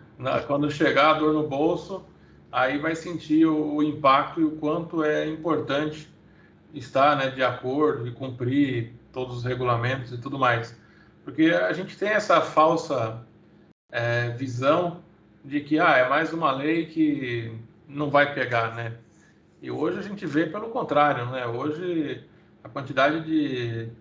Quando 0.48 0.72
chegar 0.72 1.12
a 1.12 1.20
dor 1.20 1.34
no 1.34 1.48
bolso, 1.48 2.04
aí 2.52 2.80
vai 2.80 2.96
sentir 2.96 3.46
o, 3.46 3.76
o 3.76 3.84
impacto 3.84 4.42
e 4.42 4.44
o 4.44 4.58
quanto 4.58 5.04
é 5.04 5.28
importante 5.28 6.12
estar 6.74 7.16
né, 7.16 7.30
de 7.30 7.44
acordo 7.44 8.08
e 8.08 8.12
cumprir 8.12 8.96
todos 9.12 9.38
os 9.38 9.44
regulamentos 9.44 10.12
e 10.12 10.18
tudo 10.18 10.40
mais. 10.40 10.76
Porque 11.24 11.52
a 11.52 11.72
gente 11.74 11.96
tem 11.96 12.10
essa 12.10 12.42
falsa 12.42 13.24
é, 13.92 14.30
visão 14.30 15.04
de 15.46 15.60
que 15.60 15.80
ah, 15.80 15.96
é 15.96 16.10
mais 16.10 16.34
uma 16.34 16.52
lei 16.52 16.88
que 16.88 17.56
não 17.88 18.10
vai 18.10 18.34
pegar, 18.34 18.74
né? 18.74 18.98
E 19.62 19.70
hoje 19.70 20.00
a 20.00 20.02
gente 20.02 20.26
vê 20.26 20.48
pelo 20.48 20.70
contrário, 20.70 21.28
né? 21.28 21.46
Hoje 21.46 22.24
a 22.64 22.70
quantidade 22.70 23.24
de 23.24 23.92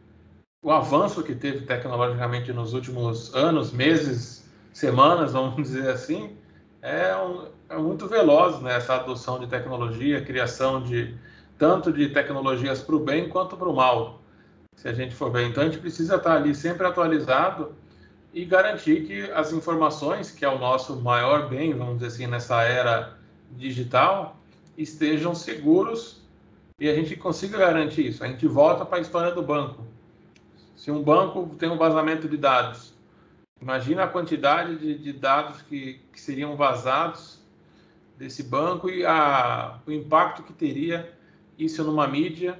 o 0.62 0.70
avanço 0.70 1.24
que 1.24 1.34
teve 1.34 1.66
tecnologicamente 1.66 2.52
nos 2.52 2.72
últimos 2.72 3.34
anos, 3.34 3.72
meses, 3.72 4.48
semanas, 4.72 5.32
vamos 5.32 5.56
dizer 5.68 5.90
assim, 5.90 6.36
é, 6.80 7.16
um, 7.16 7.48
é 7.68 7.76
muito 7.76 8.06
veloz 8.06 8.60
né, 8.62 8.76
essa 8.76 8.94
adoção 8.94 9.40
de 9.40 9.48
tecnologia, 9.48 10.24
criação 10.24 10.80
de 10.80 11.14
tanto 11.58 11.92
de 11.92 12.08
tecnologias 12.08 12.80
para 12.80 12.94
o 12.94 13.00
bem 13.00 13.28
quanto 13.28 13.56
para 13.56 13.68
o 13.68 13.74
mal, 13.74 14.20
se 14.76 14.88
a 14.88 14.92
gente 14.92 15.14
for 15.14 15.30
ver. 15.30 15.48
Então 15.48 15.62
a 15.62 15.66
gente 15.66 15.78
precisa 15.78 16.16
estar 16.16 16.36
ali 16.36 16.54
sempre 16.54 16.86
atualizado 16.86 17.74
e 18.32 18.44
garantir 18.44 19.04
que 19.04 19.30
as 19.32 19.52
informações, 19.52 20.30
que 20.30 20.44
é 20.44 20.48
o 20.48 20.58
nosso 20.58 20.96
maior 20.96 21.48
bem, 21.48 21.74
vamos 21.74 21.94
dizer 21.94 22.06
assim, 22.06 22.26
nessa 22.26 22.62
era 22.62 23.16
digital, 23.50 24.36
estejam 24.78 25.34
seguros 25.34 26.22
e 26.78 26.88
a 26.88 26.94
gente 26.94 27.14
consiga 27.16 27.58
garantir 27.58 28.06
isso. 28.06 28.24
A 28.24 28.28
gente 28.28 28.46
volta 28.46 28.84
para 28.84 28.98
a 28.98 29.00
história 29.00 29.32
do 29.32 29.42
banco. 29.42 29.91
Se 30.82 30.90
um 30.90 31.00
banco 31.00 31.54
tem 31.56 31.70
um 31.70 31.76
vazamento 31.76 32.28
de 32.28 32.36
dados, 32.36 32.92
imagina 33.60 34.02
a 34.02 34.08
quantidade 34.08 34.76
de, 34.80 34.98
de 34.98 35.12
dados 35.12 35.62
que, 35.62 36.00
que, 36.12 36.20
seriam 36.20 36.56
vazados 36.56 37.38
desse 38.18 38.42
banco 38.42 38.90
e 38.90 39.06
a, 39.06 39.78
o 39.86 39.92
impacto 39.92 40.42
que 40.42 40.52
teria 40.52 41.16
isso 41.56 41.84
numa 41.84 42.08
mídia 42.08 42.58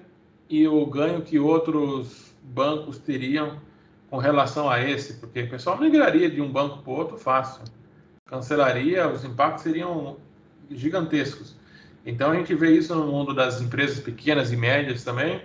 e 0.49 0.69
o 0.69 0.87
ganho 0.87 1.23
que 1.23 1.37
outros 1.37 2.33
bancos 2.45 2.97
teriam 2.97 3.61
com 4.09 4.19
relação 4.19 4.71
a 4.71 4.81
esse, 4.81 5.15
porque 5.15 5.43
o 5.43 5.51
pessoal 5.51 5.77
migraria 5.77 6.31
de 6.31 6.41
um 6.41 6.49
banco 6.49 6.81
para 6.81 6.93
outro 6.93 7.19
fácil. 7.19 7.65
Cancelaria, 8.25 9.09
os 9.09 9.25
impactos 9.25 9.65
seriam 9.65 10.17
gigantescos. 10.71 11.57
Então 12.07 12.31
a 12.31 12.37
gente 12.37 12.55
vê 12.55 12.71
isso 12.71 12.95
no 12.95 13.05
mundo 13.05 13.35
das 13.35 13.61
empresas 13.61 13.99
pequenas 13.99 14.53
e 14.53 14.57
médias 14.57 15.03
também, 15.03 15.43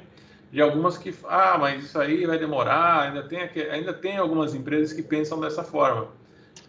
de 0.52 0.62
algumas 0.62 0.98
que, 0.98 1.14
ah, 1.28 1.58
mas 1.60 1.84
isso 1.84 2.00
aí 2.00 2.26
vai 2.26 2.38
demorar, 2.38 3.02
ainda 3.02 3.24
tem, 3.24 3.40
ainda 3.70 3.94
tem 3.94 4.18
algumas 4.18 4.56
empresas 4.56 4.94
que 4.94 5.04
pensam 5.04 5.40
dessa 5.40 5.64
forma. 5.64 6.08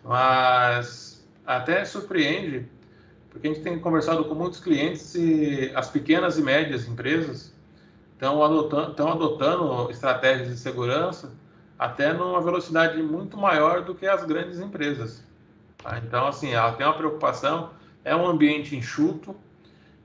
Mas 0.04 1.26
até 1.46 1.84
surpreende, 1.84 2.68
porque 3.30 3.46
a 3.46 3.50
gente 3.52 3.62
tem 3.62 3.78
conversado 3.78 4.24
com 4.24 4.34
muitos 4.34 4.60
clientes 4.60 5.14
e 5.14 5.70
as 5.74 5.88
pequenas 5.88 6.38
e 6.38 6.42
médias 6.42 6.88
empresas 6.88 7.54
estão 8.12 8.42
adotando, 8.42 8.90
estão 8.90 9.12
adotando 9.12 9.90
estratégias 9.90 10.48
de 10.48 10.56
segurança 10.56 11.32
até 11.78 12.12
numa 12.12 12.40
velocidade 12.40 13.00
muito 13.00 13.36
maior 13.36 13.82
do 13.82 13.94
que 13.94 14.06
as 14.06 14.24
grandes 14.24 14.58
empresas. 14.58 15.24
Tá? 15.80 15.98
Então, 16.04 16.26
assim, 16.26 16.52
ela 16.52 16.72
tem 16.72 16.84
uma 16.84 16.96
preocupação, 16.96 17.70
é 18.04 18.14
um 18.16 18.26
ambiente 18.26 18.74
enxuto, 18.74 19.36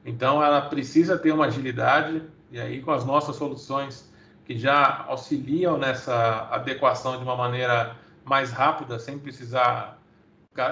então 0.05 0.43
ela 0.43 0.61
precisa 0.61 1.17
ter 1.17 1.31
uma 1.31 1.45
agilidade, 1.45 2.21
e 2.53 2.59
aí 2.59 2.81
com 2.81 2.91
as 2.91 3.03
nossas 3.03 3.35
soluções 3.35 4.07
que 4.45 4.57
já 4.57 5.05
auxiliam 5.07 5.75
nessa 5.77 6.47
adequação 6.51 7.17
de 7.17 7.23
uma 7.23 7.35
maneira 7.35 7.95
mais 8.23 8.51
rápida, 8.51 8.99
sem 8.99 9.17
precisar 9.17 9.99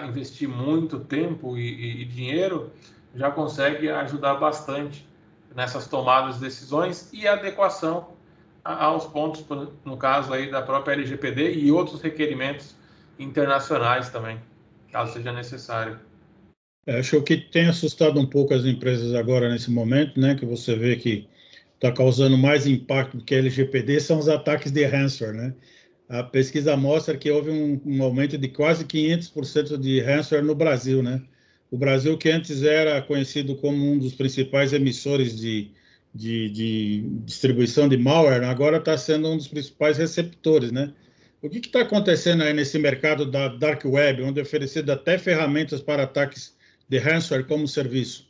investir 0.08 0.48
muito 0.48 1.00
tempo 1.00 1.58
e, 1.58 1.62
e, 1.62 2.02
e 2.04 2.06
dinheiro, 2.06 2.72
já 3.16 3.32
consegue 3.32 3.90
ajudar 3.90 4.36
bastante 4.36 5.08
nessas 5.56 5.88
tomadas 5.88 6.36
de 6.36 6.42
decisões 6.42 7.10
e 7.12 7.28
adequação 7.28 8.12
aos 8.64 9.08
pontos, 9.08 9.44
no 9.84 9.98
caso 9.98 10.32
aí 10.32 10.52
da 10.52 10.62
própria 10.62 10.94
LGPD 10.94 11.56
e 11.56 11.72
outros 11.72 12.00
requerimentos 12.00 12.76
internacionais 13.18 14.10
também, 14.12 14.40
caso 14.92 15.14
seja 15.14 15.32
necessário. 15.32 16.00
É, 16.86 17.00
acho 17.00 17.22
que 17.24 17.38
tem 17.38 17.68
assustado 17.68 18.20
um 18.20 18.26
pouco 18.26 18.54
as 18.54 18.66
empresas 18.66 19.16
agora 19.16 19.50
nesse 19.50 19.72
momento, 19.72 20.20
né, 20.20 20.36
que 20.36 20.46
você 20.46 20.76
vê 20.76 20.96
que 20.96 21.28
está 21.82 21.92
causando 21.92 22.38
mais 22.38 22.68
impacto 22.68 23.18
do 23.18 23.24
que 23.24 23.34
a 23.34 23.40
LGPD 23.40 24.00
são 24.00 24.20
os 24.20 24.30
ataques 24.30 24.72
de 24.72 24.86
ransomware, 24.86 25.36
né? 25.36 25.56
A 26.08 26.22
pesquisa 26.22 26.78
mostra 26.78 27.18
que 27.18 27.32
houve 27.32 27.50
um, 27.50 27.82
um 27.84 28.04
aumento 28.04 28.38
de 28.38 28.48
quase 28.50 28.86
500% 28.86 29.78
de 29.80 30.00
ransomware 30.00 30.46
no 30.46 30.54
Brasil, 30.54 31.02
né? 31.02 31.24
O 31.72 31.78
Brasil, 31.78 32.16
que 32.20 32.30
antes 32.30 32.62
era 32.62 33.02
conhecido 33.02 33.56
como 33.56 33.94
um 33.94 33.98
dos 33.98 34.14
principais 34.14 34.74
emissores 34.74 35.36
de, 35.36 35.72
de, 36.14 36.50
de 36.52 37.02
distribuição 37.26 37.90
de 37.90 37.98
malware, 37.98 38.44
agora 38.44 38.78
está 38.78 38.96
sendo 38.96 39.30
um 39.30 39.38
dos 39.38 39.48
principais 39.48 39.98
receptores, 39.98 40.72
né? 40.72 40.94
O 41.42 41.50
que 41.50 41.58
está 41.58 41.82
acontecendo 41.82 42.44
aí 42.44 42.54
nesse 42.54 42.78
mercado 42.78 43.26
da 43.26 43.48
dark 43.48 43.84
web, 43.86 44.22
onde 44.22 44.40
é 44.40 44.44
oferecido 44.44 44.92
até 44.92 45.18
ferramentas 45.18 45.82
para 45.82 46.04
ataques 46.04 46.56
de 46.88 47.00
ransomware 47.00 47.48
como 47.48 47.68
serviço? 47.68 48.30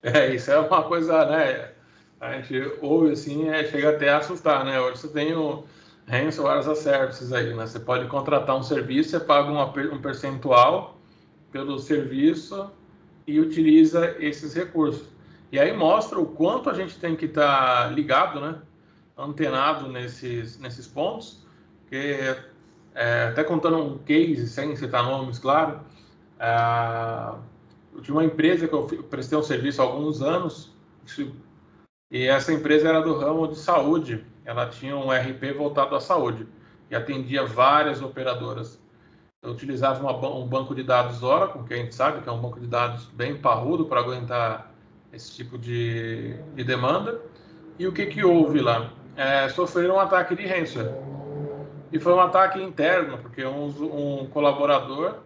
É, 0.00 0.32
isso 0.32 0.52
é 0.52 0.58
uma 0.58 0.84
coisa, 0.84 1.24
né? 1.24 1.73
A 2.20 2.32
gente 2.32 2.78
ouve 2.80 3.12
assim, 3.12 3.48
é, 3.48 3.64
chega 3.64 3.90
até 3.90 4.08
a 4.08 4.18
assustar, 4.18 4.64
né? 4.64 4.80
Hoje 4.80 4.98
você 4.98 5.08
tem 5.08 5.34
o 5.34 5.64
ransomware 6.06 6.58
as 6.58 6.68
a 6.68 6.74
services 6.74 7.32
aí, 7.32 7.54
né? 7.54 7.66
Você 7.66 7.80
pode 7.80 8.06
contratar 8.08 8.56
um 8.56 8.62
serviço, 8.62 9.10
você 9.10 9.20
paga 9.20 9.50
uma, 9.50 9.66
um 9.66 10.00
percentual 10.00 10.98
pelo 11.50 11.78
serviço 11.78 12.70
e 13.26 13.40
utiliza 13.40 14.16
esses 14.18 14.54
recursos. 14.54 15.08
E 15.50 15.58
aí 15.58 15.76
mostra 15.76 16.18
o 16.18 16.26
quanto 16.26 16.68
a 16.68 16.74
gente 16.74 16.98
tem 16.98 17.14
que 17.14 17.26
estar 17.26 17.84
tá 17.84 17.90
ligado, 17.90 18.40
né? 18.40 18.60
Antenado 19.16 19.88
nesses, 19.88 20.58
nesses 20.58 20.86
pontos. 20.86 21.44
Que, 21.88 22.36
é, 22.94 23.28
até 23.28 23.44
contando 23.44 23.78
um 23.78 23.98
case, 23.98 24.48
sem 24.48 24.74
citar 24.76 25.04
nomes, 25.04 25.38
claro, 25.38 25.80
é, 26.38 27.34
de 28.00 28.10
uma 28.10 28.24
empresa 28.24 28.66
que 28.66 28.74
eu 28.74 28.84
prestei 29.08 29.38
um 29.38 29.42
serviço 29.42 29.80
há 29.80 29.84
alguns 29.84 30.22
anos, 30.22 30.72
e 32.14 32.28
essa 32.28 32.52
empresa 32.52 32.88
era 32.88 33.02
do 33.02 33.18
ramo 33.18 33.48
de 33.48 33.56
saúde. 33.56 34.24
Ela 34.44 34.68
tinha 34.68 34.96
um 34.96 35.10
RP 35.10 35.52
voltado 35.56 35.96
à 35.96 36.00
saúde 36.00 36.46
e 36.88 36.94
atendia 36.94 37.44
várias 37.44 38.00
operadoras. 38.00 38.80
Eu 39.42 39.50
utilizava 39.50 40.00
uma, 40.00 40.28
um 40.28 40.46
banco 40.46 40.76
de 40.76 40.84
dados 40.84 41.24
Oracle, 41.24 41.64
que 41.64 41.74
a 41.74 41.76
gente 41.76 41.92
sabe 41.92 42.22
que 42.22 42.28
é 42.28 42.32
um 42.32 42.40
banco 42.40 42.60
de 42.60 42.68
dados 42.68 43.06
bem 43.06 43.36
parrudo 43.36 43.86
para 43.86 43.98
aguentar 43.98 44.72
esse 45.12 45.32
tipo 45.34 45.58
de, 45.58 46.36
de 46.54 46.62
demanda. 46.62 47.20
E 47.80 47.88
o 47.88 47.92
que, 47.92 48.06
que 48.06 48.24
houve 48.24 48.60
lá? 48.60 48.92
É, 49.16 49.48
sofreram 49.48 49.96
um 49.96 49.98
ataque 50.00 50.36
de 50.36 50.46
ransomware. 50.46 50.94
E 51.92 51.98
foi 51.98 52.12
um 52.12 52.20
ataque 52.20 52.62
interno, 52.62 53.18
porque 53.18 53.44
um, 53.44 53.66
um 54.22 54.26
colaborador 54.26 55.16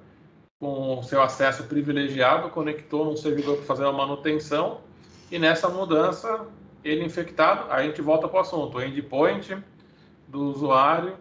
com 0.59 1.02
seu 1.02 1.21
acesso 1.21 1.64
privilegiado 1.64 2.49
conectou 2.49 3.04
num 3.04 3.16
servidor 3.16 3.59
para 3.59 3.66
fazer 3.66 3.85
uma 3.85 3.92
manutenção 3.92 4.80
e 5.30 5.38
nessa 5.38 5.68
mudança 5.68 6.47
ele 6.85 7.05
infectado, 7.05 7.71
a 7.71 7.83
gente 7.83 8.01
volta 8.01 8.29
para 8.29 8.39
o 8.39 8.41
assunto, 8.41 8.79
o 8.79 8.83
endpoint 8.83 9.57
do 10.27 10.43
usuário 10.51 11.17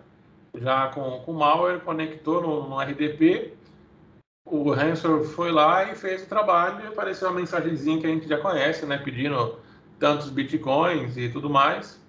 já 0.56 0.88
com, 0.88 1.20
com 1.20 1.34
malware 1.34 1.82
conectou 1.82 2.42
no, 2.42 2.70
no 2.70 2.80
RDP 2.80 3.58
o 4.50 4.72
ransomware 4.72 5.26
foi 5.26 5.52
lá 5.52 5.92
e 5.92 5.96
fez 5.96 6.24
o 6.24 6.28
trabalho 6.28 6.86
e 6.86 6.88
apareceu 6.88 7.28
uma 7.28 7.40
mensagenzinha 7.40 8.00
que 8.00 8.08
a 8.08 8.10
gente 8.10 8.28
já 8.28 8.38
conhece, 8.38 8.86
né, 8.86 8.98
pedindo 8.98 9.60
tantos 10.00 10.30
bitcoins 10.30 11.18
e 11.18 11.28
tudo 11.28 11.50
mais. 11.50 12.00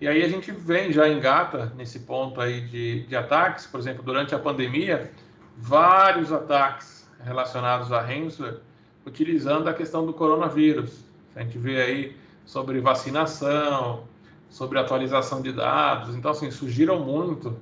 E 0.00 0.06
aí 0.06 0.22
a 0.22 0.28
gente 0.28 0.52
vem 0.52 0.92
já 0.92 1.08
engata 1.08 1.72
nesse 1.76 2.00
ponto 2.00 2.40
aí 2.40 2.60
de, 2.60 3.02
de 3.06 3.16
ataques, 3.16 3.66
por 3.66 3.80
exemplo, 3.80 4.04
durante 4.04 4.34
a 4.34 4.38
pandemia, 4.38 5.10
vários 5.56 6.32
ataques 6.32 7.08
relacionados 7.24 7.90
a 7.90 8.00
ransomware 8.00 8.60
utilizando 9.04 9.66
a 9.66 9.74
questão 9.74 10.06
do 10.06 10.12
coronavírus. 10.12 11.04
A 11.34 11.42
gente 11.42 11.58
vê 11.58 11.82
aí 11.82 12.16
sobre 12.48 12.80
vacinação, 12.80 14.04
sobre 14.48 14.78
atualização 14.78 15.42
de 15.42 15.52
dados. 15.52 16.16
Então, 16.16 16.30
assim, 16.30 16.50
surgiram 16.50 16.98
muito 16.98 17.58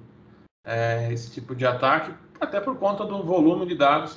é, 0.65 1.13
esse 1.13 1.29
tipo 1.33 1.57
de 1.57 1.67
ataque 1.67 2.15
até 2.41 2.61
por 2.61 2.77
conta 2.77 3.05
do 3.05 3.21
volume 3.25 3.67
de 3.67 3.75
dados 3.75 4.17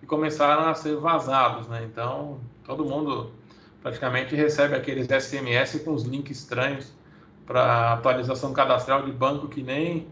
que 0.00 0.06
começaram 0.06 0.68
a 0.68 0.74
ser 0.74 0.96
vazados, 0.96 1.68
né? 1.68 1.84
Então, 1.84 2.40
todo 2.64 2.84
mundo 2.84 3.30
praticamente 3.80 4.34
recebe 4.34 4.74
aqueles 4.74 5.06
SMS 5.06 5.80
com 5.84 5.92
os 5.92 6.02
links 6.02 6.40
estranhos 6.40 6.92
para 7.46 7.92
atualização 7.92 8.52
cadastral 8.52 9.04
de 9.04 9.12
banco 9.12 9.46
que 9.46 9.62
nem, 9.62 10.08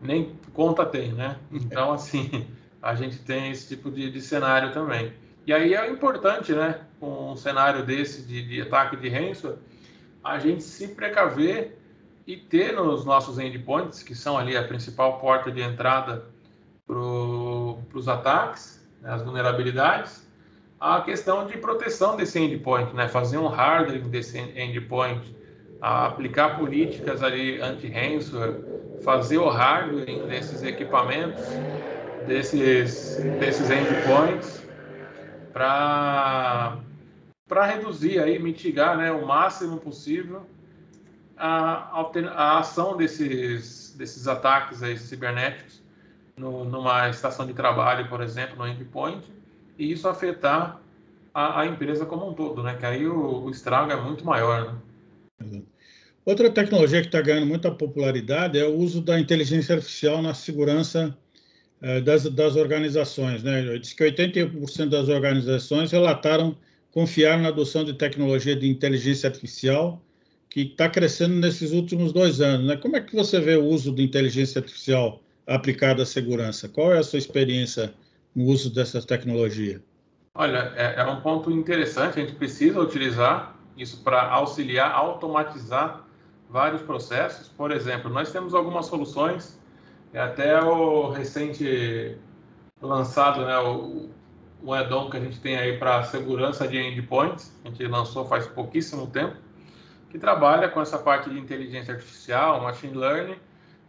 nem 0.00 0.38
conta 0.54 0.86
tem, 0.86 1.12
né? 1.12 1.36
Então, 1.50 1.92
assim, 1.92 2.46
a 2.80 2.94
gente 2.94 3.18
tem 3.18 3.50
esse 3.50 3.66
tipo 3.66 3.90
de, 3.90 4.08
de 4.08 4.20
cenário 4.22 4.72
também. 4.72 5.12
E 5.48 5.52
aí 5.54 5.72
é 5.72 5.88
importante, 5.90 6.52
né, 6.52 6.78
um 7.00 7.34
cenário 7.34 7.82
desse 7.82 8.20
de, 8.20 8.42
de 8.42 8.60
ataque 8.60 8.96
de 8.98 9.08
ransomware, 9.08 9.58
a 10.22 10.38
gente 10.38 10.62
se 10.62 10.88
precaver 10.88 11.74
e 12.26 12.36
ter 12.36 12.74
nos 12.74 13.06
nossos 13.06 13.38
endpoints, 13.38 14.02
que 14.02 14.14
são 14.14 14.36
ali 14.36 14.54
a 14.58 14.62
principal 14.62 15.18
porta 15.18 15.50
de 15.50 15.62
entrada 15.62 16.26
para 16.86 16.98
os 16.98 18.06
ataques, 18.06 18.86
né, 19.00 19.10
as 19.10 19.22
vulnerabilidades, 19.22 20.22
a 20.78 21.00
questão 21.00 21.46
de 21.46 21.56
proteção 21.56 22.14
desse 22.14 22.38
endpoint, 22.38 22.92
né, 22.94 23.08
fazer 23.08 23.38
um 23.38 23.48
hardening 23.48 24.06
desse 24.10 24.38
endpoint, 24.38 25.34
aplicar 25.80 26.58
políticas 26.58 27.22
ali 27.22 27.58
anti-ransomware, 27.62 28.66
fazer 29.00 29.38
o 29.38 29.48
hardening 29.48 30.26
desses 30.26 30.62
equipamentos, 30.62 31.40
desses, 32.26 33.16
desses 33.38 33.70
endpoints, 33.70 34.67
para 35.52 36.78
para 37.46 37.64
reduzir 37.64 38.20
aí, 38.20 38.38
mitigar, 38.38 38.96
né, 38.98 39.10
o 39.10 39.26
máximo 39.26 39.78
possível 39.78 40.46
a, 41.38 42.04
a 42.34 42.58
ação 42.58 42.96
desses, 42.96 43.94
desses 43.96 44.26
ataques 44.26 44.82
aí 44.82 44.98
cibernéticos 44.98 45.82
no, 46.36 46.64
numa 46.64 47.08
estação 47.08 47.46
de 47.46 47.54
trabalho, 47.54 48.08
por 48.08 48.20
exemplo, 48.20 48.56
no 48.56 48.66
endpoint, 48.66 49.24
e 49.78 49.90
isso 49.90 50.08
afetar 50.08 50.80
a, 51.32 51.60
a 51.60 51.66
empresa 51.66 52.04
como 52.04 52.28
um 52.28 52.34
todo, 52.34 52.62
né? 52.62 52.76
Que 52.78 52.86
aí 52.86 53.06
o, 53.06 53.44
o 53.44 53.50
estrago 53.50 53.90
é 53.90 53.96
muito 53.96 54.24
maior, 54.24 54.78
né? 55.40 55.62
Outra 56.24 56.50
tecnologia 56.50 57.00
que 57.00 57.06
está 57.06 57.22
ganhando 57.22 57.46
muita 57.46 57.70
popularidade 57.70 58.58
é 58.58 58.66
o 58.66 58.74
uso 58.74 59.00
da 59.00 59.18
inteligência 59.18 59.76
artificial 59.76 60.20
na 60.20 60.34
segurança 60.34 61.16
das, 62.04 62.24
das 62.24 62.56
organizações. 62.56 63.42
Né? 63.42 63.78
Diz 63.78 63.92
que 63.92 64.04
81% 64.04 64.88
das 64.88 65.08
organizações 65.08 65.92
relataram 65.92 66.56
confiar 66.90 67.38
na 67.38 67.48
adoção 67.48 67.84
de 67.84 67.92
tecnologia 67.92 68.56
de 68.56 68.68
inteligência 68.68 69.28
artificial 69.28 70.02
que 70.50 70.62
está 70.62 70.88
crescendo 70.88 71.34
nesses 71.36 71.72
últimos 71.72 72.12
dois 72.12 72.40
anos. 72.40 72.66
Né? 72.66 72.76
Como 72.76 72.96
é 72.96 73.00
que 73.00 73.14
você 73.14 73.38
vê 73.38 73.56
o 73.56 73.64
uso 73.64 73.92
de 73.94 74.02
inteligência 74.02 74.58
artificial 74.60 75.20
aplicada 75.46 76.02
à 76.02 76.06
segurança? 76.06 76.68
Qual 76.68 76.92
é 76.92 76.98
a 76.98 77.02
sua 77.02 77.18
experiência 77.18 77.94
no 78.34 78.44
uso 78.46 78.72
dessa 78.72 79.00
tecnologia? 79.02 79.80
Olha, 80.34 80.72
é, 80.76 81.00
é 81.00 81.04
um 81.04 81.20
ponto 81.20 81.50
interessante. 81.50 82.18
A 82.18 82.22
gente 82.24 82.34
precisa 82.34 82.80
utilizar 82.80 83.56
isso 83.76 84.02
para 84.02 84.22
auxiliar, 84.30 84.90
automatizar 84.90 86.04
vários 86.48 86.82
processos. 86.82 87.48
Por 87.48 87.70
exemplo, 87.70 88.10
nós 88.10 88.32
temos 88.32 88.54
algumas 88.54 88.86
soluções, 88.86 89.58
até 90.16 90.60
o 90.62 91.10
recente 91.10 92.16
lançado, 92.80 93.44
né, 93.44 93.58
o, 93.58 94.08
o 94.62 94.72
add-on 94.72 95.10
que 95.10 95.16
a 95.16 95.20
gente 95.20 95.40
tem 95.40 95.56
aí 95.56 95.76
para 95.78 96.02
segurança 96.04 96.66
de 96.66 96.78
endpoints, 96.78 97.52
a 97.64 97.68
gente 97.68 97.86
lançou 97.86 98.24
faz 98.24 98.46
pouquíssimo 98.46 99.06
tempo, 99.08 99.36
que 100.10 100.18
trabalha 100.18 100.68
com 100.68 100.80
essa 100.80 100.98
parte 100.98 101.28
de 101.28 101.38
inteligência 101.38 101.94
artificial, 101.94 102.62
machine 102.62 102.96
learning, 102.96 103.36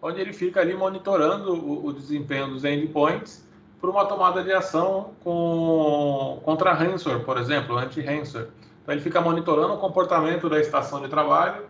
onde 0.01 0.19
ele 0.19 0.33
fica 0.33 0.59
ali 0.59 0.73
monitorando 0.73 1.53
o, 1.53 1.85
o 1.85 1.93
desempenho 1.93 2.47
dos 2.47 2.65
endpoints 2.65 3.47
por 3.79 3.89
uma 3.89 4.05
tomada 4.05 4.43
de 4.43 4.51
ação 4.51 5.11
com, 5.23 6.41
contra 6.43 6.73
ransomware, 6.73 7.23
por 7.23 7.37
exemplo, 7.37 7.77
anti-ransomware. 7.77 8.49
Então 8.81 8.93
ele 8.93 9.01
fica 9.01 9.21
monitorando 9.21 9.73
o 9.73 9.77
comportamento 9.77 10.49
da 10.49 10.59
estação 10.59 11.01
de 11.01 11.07
trabalho 11.07 11.63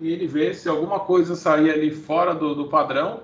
e 0.00 0.12
ele 0.12 0.26
vê 0.26 0.54
se 0.54 0.68
alguma 0.68 1.00
coisa 1.00 1.34
sair 1.34 1.70
ali 1.70 1.90
fora 1.90 2.34
do, 2.34 2.54
do 2.54 2.68
padrão, 2.68 3.20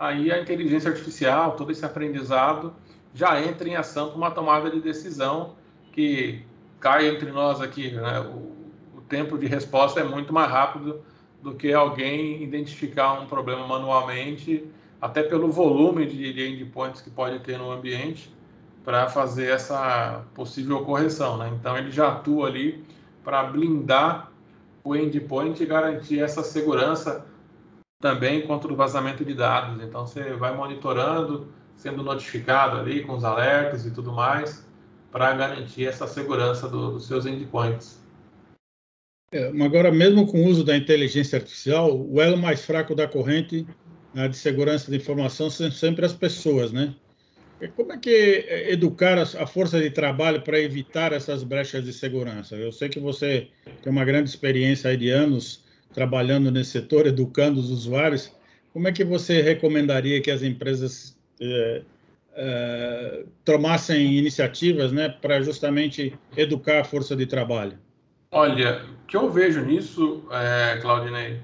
aí 0.00 0.32
a 0.32 0.40
inteligência 0.40 0.90
artificial, 0.90 1.52
todo 1.56 1.70
esse 1.70 1.84
aprendizado 1.84 2.72
já 3.12 3.38
entra 3.38 3.68
em 3.68 3.76
ação 3.76 4.10
com 4.10 4.16
uma 4.16 4.30
tomada 4.30 4.70
de 4.70 4.80
decisão 4.80 5.54
que 5.92 6.42
cai 6.80 7.06
entre 7.06 7.30
nós 7.30 7.60
aqui, 7.60 7.90
né? 7.90 8.20
O, 8.20 8.58
tempo 9.10 9.36
de 9.36 9.48
resposta 9.48 9.98
é 9.98 10.04
muito 10.04 10.32
mais 10.32 10.48
rápido 10.48 11.02
do 11.42 11.52
que 11.52 11.72
alguém 11.72 12.44
identificar 12.44 13.20
um 13.20 13.26
problema 13.26 13.66
manualmente, 13.66 14.64
até 15.00 15.20
pelo 15.24 15.50
volume 15.50 16.06
de, 16.06 16.32
de 16.32 16.48
endpoints 16.48 17.00
que 17.00 17.10
pode 17.10 17.40
ter 17.40 17.58
no 17.58 17.72
ambiente 17.72 18.32
para 18.84 19.08
fazer 19.08 19.50
essa 19.50 20.24
possível 20.32 20.84
correção. 20.84 21.36
Né? 21.38 21.50
Então, 21.58 21.76
ele 21.76 21.90
já 21.90 22.12
atua 22.12 22.46
ali 22.46 22.84
para 23.24 23.42
blindar 23.42 24.30
o 24.84 24.94
endpoint 24.94 25.60
e 25.60 25.66
garantir 25.66 26.20
essa 26.20 26.44
segurança 26.44 27.26
também 28.00 28.46
contra 28.46 28.72
o 28.72 28.76
vazamento 28.76 29.24
de 29.24 29.34
dados. 29.34 29.82
Então, 29.84 30.06
você 30.06 30.32
vai 30.32 30.56
monitorando, 30.56 31.52
sendo 31.76 32.02
notificado 32.02 32.78
ali 32.78 33.02
com 33.02 33.12
os 33.12 33.24
alertas 33.24 33.84
e 33.84 33.90
tudo 33.90 34.10
mais, 34.10 34.66
para 35.12 35.32
garantir 35.34 35.86
essa 35.86 36.06
segurança 36.06 36.68
do, 36.68 36.92
dos 36.92 37.06
seus 37.06 37.26
endpoints. 37.26 38.00
É, 39.32 39.46
agora, 39.62 39.92
mesmo 39.92 40.26
com 40.26 40.42
o 40.42 40.46
uso 40.46 40.64
da 40.64 40.76
inteligência 40.76 41.38
artificial, 41.38 41.96
o 41.96 42.20
elo 42.20 42.36
mais 42.36 42.64
fraco 42.64 42.94
da 42.94 43.06
corrente 43.06 43.66
né, 44.12 44.26
de 44.26 44.36
segurança 44.36 44.90
de 44.90 44.96
informação 44.96 45.48
são 45.50 45.70
sempre 45.70 46.04
as 46.04 46.12
pessoas, 46.12 46.72
né? 46.72 46.94
Como 47.76 47.92
é 47.92 47.98
que 47.98 48.10
é, 48.10 48.72
educar 48.72 49.18
a 49.18 49.46
força 49.46 49.78
de 49.78 49.90
trabalho 49.90 50.40
para 50.40 50.58
evitar 50.58 51.12
essas 51.12 51.44
brechas 51.44 51.84
de 51.84 51.92
segurança? 51.92 52.56
Eu 52.56 52.72
sei 52.72 52.88
que 52.88 52.98
você 52.98 53.48
tem 53.82 53.92
uma 53.92 54.04
grande 54.04 54.30
experiência 54.30 54.90
aí 54.90 54.96
de 54.96 55.10
anos 55.10 55.62
trabalhando 55.92 56.50
nesse 56.50 56.70
setor, 56.70 57.06
educando 57.06 57.60
os 57.60 57.70
usuários. 57.70 58.32
Como 58.72 58.86
é 58.88 58.92
que 58.92 59.04
você 59.04 59.42
recomendaria 59.42 60.20
que 60.20 60.30
as 60.30 60.42
empresas 60.42 61.18
é, 61.40 61.82
é, 62.34 63.24
tomassem 63.44 64.14
iniciativas 64.16 64.92
né, 64.92 65.08
para 65.08 65.42
justamente 65.42 66.16
educar 66.36 66.80
a 66.80 66.84
força 66.84 67.16
de 67.16 67.26
trabalho? 67.26 67.78
Olha, 68.30 68.84
o 69.02 69.06
que 69.06 69.16
eu 69.16 69.28
vejo 69.30 69.60
nisso, 69.64 70.24
é, 70.30 70.78
Claudinei, 70.80 71.40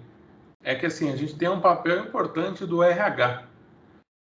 é 0.63 0.75
que 0.75 0.87
assim, 0.87 1.13
a 1.13 1.17
gente 1.17 1.35
tem 1.35 1.49
um 1.49 1.61
papel 1.61 2.01
importante 2.01 2.65
do 2.65 2.83
RH. 2.83 3.45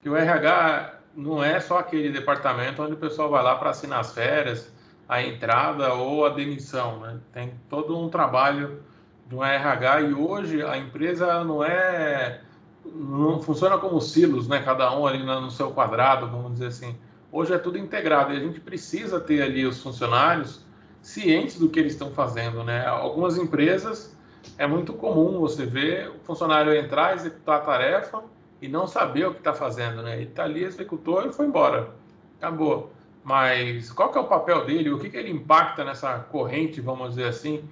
Que 0.03 0.09
o 0.09 0.17
RH 0.17 1.01
não 1.15 1.43
é 1.43 1.59
só 1.61 1.79
aquele 1.79 2.11
departamento 2.11 2.83
onde 2.83 2.93
o 2.93 2.99
pessoal 2.99 3.31
vai 3.31 3.43
lá 3.43 3.57
para 3.57 3.71
assinar 3.71 4.01
as 4.01 4.13
férias, 4.13 4.73
a 5.09 5.23
entrada 5.23 5.93
ou 5.95 6.25
a 6.25 6.31
demissão, 6.31 7.01
né? 7.01 7.19
Tem 7.33 7.53
todo 7.69 7.99
um 7.99 8.09
trabalho 8.09 8.83
do 9.31 9.45
RH 9.45 10.01
e 10.01 10.13
hoje 10.13 10.61
a 10.61 10.77
empresa 10.77 11.45
não 11.45 11.63
é 11.63 12.41
não 12.85 13.41
funciona 13.41 13.79
como 13.79 14.01
silos, 14.01 14.49
né? 14.49 14.61
Cada 14.61 14.93
um 14.99 15.07
ali 15.07 15.23
no 15.23 15.51
seu 15.53 15.71
quadrado, 15.71 16.27
vamos 16.27 16.55
dizer 16.55 16.67
assim. 16.67 16.97
Hoje 17.31 17.55
é 17.55 17.59
tudo 17.59 17.79
integrado 17.79 18.33
e 18.33 18.37
a 18.37 18.41
gente 18.41 18.59
precisa 18.59 19.21
ter 19.21 19.41
ali 19.41 19.65
os 19.65 19.81
funcionários 19.81 20.65
cientes 21.01 21.61
do 21.61 21.69
que 21.69 21.79
eles 21.79 21.93
estão 21.93 22.11
fazendo, 22.11 22.65
né? 22.65 22.85
Algumas 22.87 23.39
empresas 23.39 24.17
é 24.59 24.67
muito 24.67 24.93
comum 24.95 25.39
você 25.39 25.65
ver 25.65 26.09
o 26.09 26.19
funcionário 26.25 26.75
entrar, 26.75 27.15
executar 27.15 27.59
a 27.59 27.61
tarefa 27.61 28.25
e 28.61 28.67
não 28.67 28.89
saber 28.89 29.27
o 29.27 29.33
que 29.33 29.39
está 29.39 29.55
fazendo, 29.55 30.03
né? 30.03 30.17
Ele 30.17 30.31
está 30.31 30.43
ali, 30.43 30.65
executou 30.65 31.25
e 31.25 31.33
foi 31.33 31.47
embora, 31.47 31.95
acabou. 32.39 32.91
mas 33.23 33.93
qual 33.93 34.11
que 34.11 34.19
é 34.19 34.21
o 34.21 34.27
papel 34.27 34.65
dele? 34.65 34.91
O 34.91 34.99
que, 34.99 35.09
que 35.09 35.17
ele 35.17 35.31
impacta 35.31 35.85
nessa 35.85 36.19
corrente, 36.19 36.81
vamos 36.81 37.11
dizer 37.11 37.27
assim? 37.27 37.63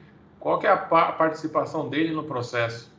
Qual 0.40 0.58
que 0.58 0.66
é 0.66 0.70
a 0.70 0.76
participação 0.76 1.88
dele 1.88 2.12
no 2.12 2.24
processo? 2.24 2.90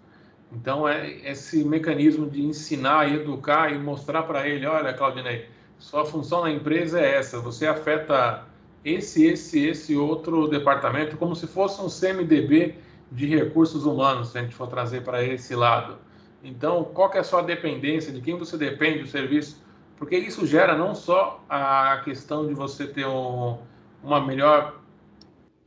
Então, 0.51 0.87
é 0.87 1.09
esse 1.29 1.63
mecanismo 1.63 2.29
de 2.29 2.43
ensinar, 2.43 3.13
educar 3.13 3.71
e 3.71 3.77
mostrar 3.77 4.23
para 4.23 4.47
ele, 4.47 4.65
olha, 4.65 4.93
Claudinei, 4.93 5.47
sua 5.77 6.05
função 6.05 6.41
na 6.41 6.51
empresa 6.51 6.99
é 6.99 7.15
essa, 7.15 7.39
você 7.39 7.67
afeta 7.67 8.45
esse, 8.83 9.25
esse, 9.25 9.65
esse 9.67 9.95
outro 9.95 10.47
departamento, 10.47 11.17
como 11.17 11.35
se 11.35 11.47
fosse 11.47 11.81
um 11.81 11.87
CMDB 11.87 12.75
de 13.11 13.27
recursos 13.27 13.85
humanos, 13.85 14.29
se 14.29 14.37
a 14.37 14.41
gente 14.41 14.55
for 14.55 14.67
trazer 14.67 15.03
para 15.03 15.23
esse 15.23 15.55
lado. 15.55 15.97
Então, 16.43 16.83
qual 16.83 17.09
que 17.09 17.17
é 17.17 17.21
a 17.21 17.23
sua 17.23 17.41
dependência, 17.41 18.11
de 18.11 18.21
quem 18.21 18.37
você 18.37 18.57
depende 18.57 18.99
do 18.99 19.07
serviço? 19.07 19.61
Porque 19.97 20.17
isso 20.17 20.45
gera 20.47 20.77
não 20.77 20.95
só 20.95 21.43
a 21.49 22.01
questão 22.03 22.47
de 22.47 22.53
você 22.53 22.87
ter 22.87 23.05
um, 23.05 23.57
uma 24.01 24.25
melhor 24.25 24.78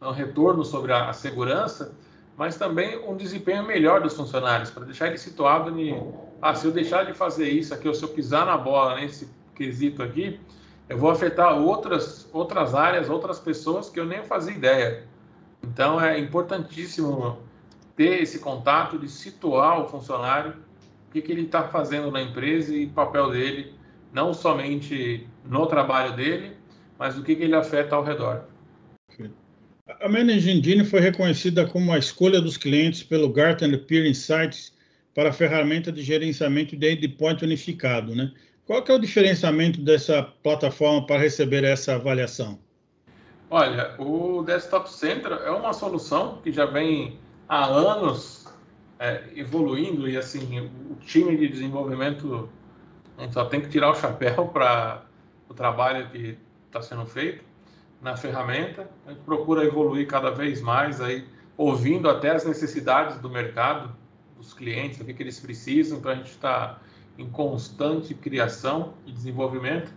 um 0.08 0.12
retorno 0.12 0.64
sobre 0.64 0.92
a, 0.92 1.10
a 1.10 1.12
segurança, 1.12 1.94
mas 2.36 2.56
também 2.56 2.98
um 3.06 3.16
desempenho 3.16 3.64
melhor 3.64 4.00
dos 4.00 4.14
funcionários, 4.14 4.70
para 4.70 4.84
deixar 4.84 5.08
ele 5.08 5.18
situado 5.18 5.78
em, 5.78 6.12
ah, 6.40 6.54
se 6.54 6.66
eu 6.66 6.72
deixar 6.72 7.04
de 7.04 7.12
fazer 7.12 7.48
isso 7.48 7.72
aqui, 7.74 7.86
ou 7.86 7.94
se 7.94 8.02
eu 8.02 8.08
pisar 8.08 8.46
na 8.46 8.56
bola 8.56 8.96
nesse 8.96 9.28
quesito 9.54 10.02
aqui, 10.02 10.40
eu 10.88 10.98
vou 10.98 11.10
afetar 11.10 11.56
outras, 11.58 12.28
outras 12.32 12.74
áreas, 12.74 13.08
outras 13.08 13.38
pessoas 13.38 13.88
que 13.88 14.00
eu 14.00 14.04
nem 14.04 14.22
fazia 14.24 14.52
ideia. 14.52 15.04
Então 15.62 16.00
é 16.00 16.18
importantíssimo 16.18 17.38
ter 17.94 18.22
esse 18.22 18.38
contato 18.40 18.98
de 18.98 19.08
situar 19.08 19.80
o 19.80 19.88
funcionário, 19.88 20.54
o 21.08 21.12
que, 21.12 21.22
que 21.22 21.30
ele 21.30 21.42
está 21.42 21.68
fazendo 21.68 22.10
na 22.10 22.22
empresa 22.22 22.74
e 22.74 22.86
o 22.86 22.90
papel 22.90 23.30
dele, 23.30 23.74
não 24.12 24.34
somente 24.34 25.28
no 25.44 25.66
trabalho 25.66 26.14
dele, 26.14 26.56
mas 26.98 27.16
o 27.16 27.22
que, 27.22 27.36
que 27.36 27.44
ele 27.44 27.54
afeta 27.54 27.94
ao 27.94 28.02
redor. 28.02 28.44
A 30.02 30.08
Managing 30.08 30.84
foi 30.84 30.98
reconhecida 30.98 31.64
como 31.64 31.92
a 31.92 31.98
escolha 31.98 32.40
dos 32.40 32.56
clientes 32.56 33.04
pelo 33.04 33.28
Gartner 33.28 33.84
Peer 33.84 34.04
Insights 34.04 34.72
para 35.14 35.28
a 35.28 35.32
ferramenta 35.32 35.92
de 35.92 36.02
gerenciamento 36.02 36.76
de 36.76 36.90
endpoint 36.90 37.44
unificado, 37.44 38.12
né? 38.12 38.32
Qual 38.66 38.82
que 38.82 38.90
é 38.90 38.94
o 38.96 38.98
diferenciamento 38.98 39.80
dessa 39.80 40.24
plataforma 40.42 41.06
para 41.06 41.20
receber 41.20 41.62
essa 41.62 41.94
avaliação? 41.94 42.58
Olha, 43.48 43.94
o 43.96 44.42
Desktop 44.42 44.90
Center 44.90 45.34
é 45.44 45.50
uma 45.52 45.72
solução 45.72 46.40
que 46.42 46.50
já 46.50 46.66
vem 46.66 47.16
há 47.48 47.64
anos 47.64 48.52
é, 48.98 49.22
evoluindo 49.36 50.08
e 50.08 50.16
assim 50.16 50.68
o 50.90 50.96
time 50.96 51.36
de 51.36 51.46
desenvolvimento 51.46 52.48
só 53.30 53.44
tem 53.44 53.60
que 53.60 53.68
tirar 53.68 53.92
o 53.92 53.94
chapéu 53.94 54.48
para 54.52 55.04
o 55.48 55.54
trabalho 55.54 56.10
que 56.10 56.36
está 56.66 56.82
sendo 56.82 57.06
feito 57.06 57.51
na 58.02 58.16
ferramenta. 58.16 58.90
A 59.06 59.10
gente 59.10 59.22
procura 59.22 59.64
evoluir 59.64 60.06
cada 60.06 60.30
vez 60.30 60.60
mais 60.60 61.00
aí, 61.00 61.24
ouvindo 61.56 62.10
até 62.10 62.30
as 62.30 62.44
necessidades 62.44 63.16
do 63.18 63.30
mercado, 63.30 63.94
dos 64.36 64.52
clientes, 64.52 65.00
o 65.00 65.04
que, 65.04 65.14
que 65.14 65.22
eles 65.22 65.38
precisam, 65.38 66.00
para 66.00 66.12
a 66.12 66.14
gente 66.16 66.30
estar 66.30 66.74
tá 66.74 66.80
em 67.16 67.30
constante 67.30 68.12
criação 68.12 68.94
e 69.06 69.12
desenvolvimento. 69.12 69.92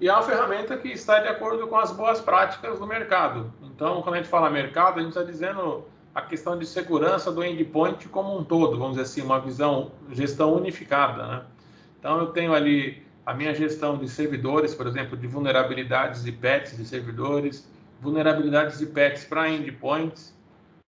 E 0.00 0.08
é 0.08 0.12
uma 0.12 0.22
ferramenta 0.22 0.76
que 0.76 0.88
está 0.88 1.20
de 1.20 1.28
acordo 1.28 1.66
com 1.66 1.76
as 1.76 1.92
boas 1.92 2.20
práticas 2.20 2.78
do 2.78 2.86
mercado. 2.86 3.52
Então, 3.62 4.02
quando 4.02 4.14
a 4.14 4.18
gente 4.18 4.28
fala 4.28 4.50
mercado, 4.50 4.98
a 4.98 5.02
gente 5.02 5.10
está 5.10 5.22
dizendo 5.22 5.84
a 6.14 6.22
questão 6.22 6.58
de 6.58 6.64
segurança 6.64 7.30
do 7.30 7.44
endpoint 7.44 8.08
como 8.08 8.38
um 8.38 8.42
todo, 8.42 8.78
vamos 8.78 8.96
dizer 8.96 9.02
assim, 9.02 9.22
uma 9.22 9.38
visão, 9.38 9.92
gestão 10.10 10.54
unificada. 10.54 11.26
Né? 11.26 11.42
Então, 11.98 12.18
eu 12.18 12.26
tenho 12.28 12.54
ali 12.54 13.05
a 13.26 13.34
minha 13.34 13.52
gestão 13.52 13.98
de 13.98 14.08
servidores, 14.08 14.72
por 14.72 14.86
exemplo, 14.86 15.16
de 15.16 15.26
vulnerabilidades 15.26 16.24
e 16.24 16.30
patches 16.30 16.76
de 16.76 16.84
servidores, 16.84 17.68
vulnerabilidades 18.00 18.80
e 18.80 18.86
patches 18.86 19.24
para 19.24 19.50
endpoints. 19.50 20.32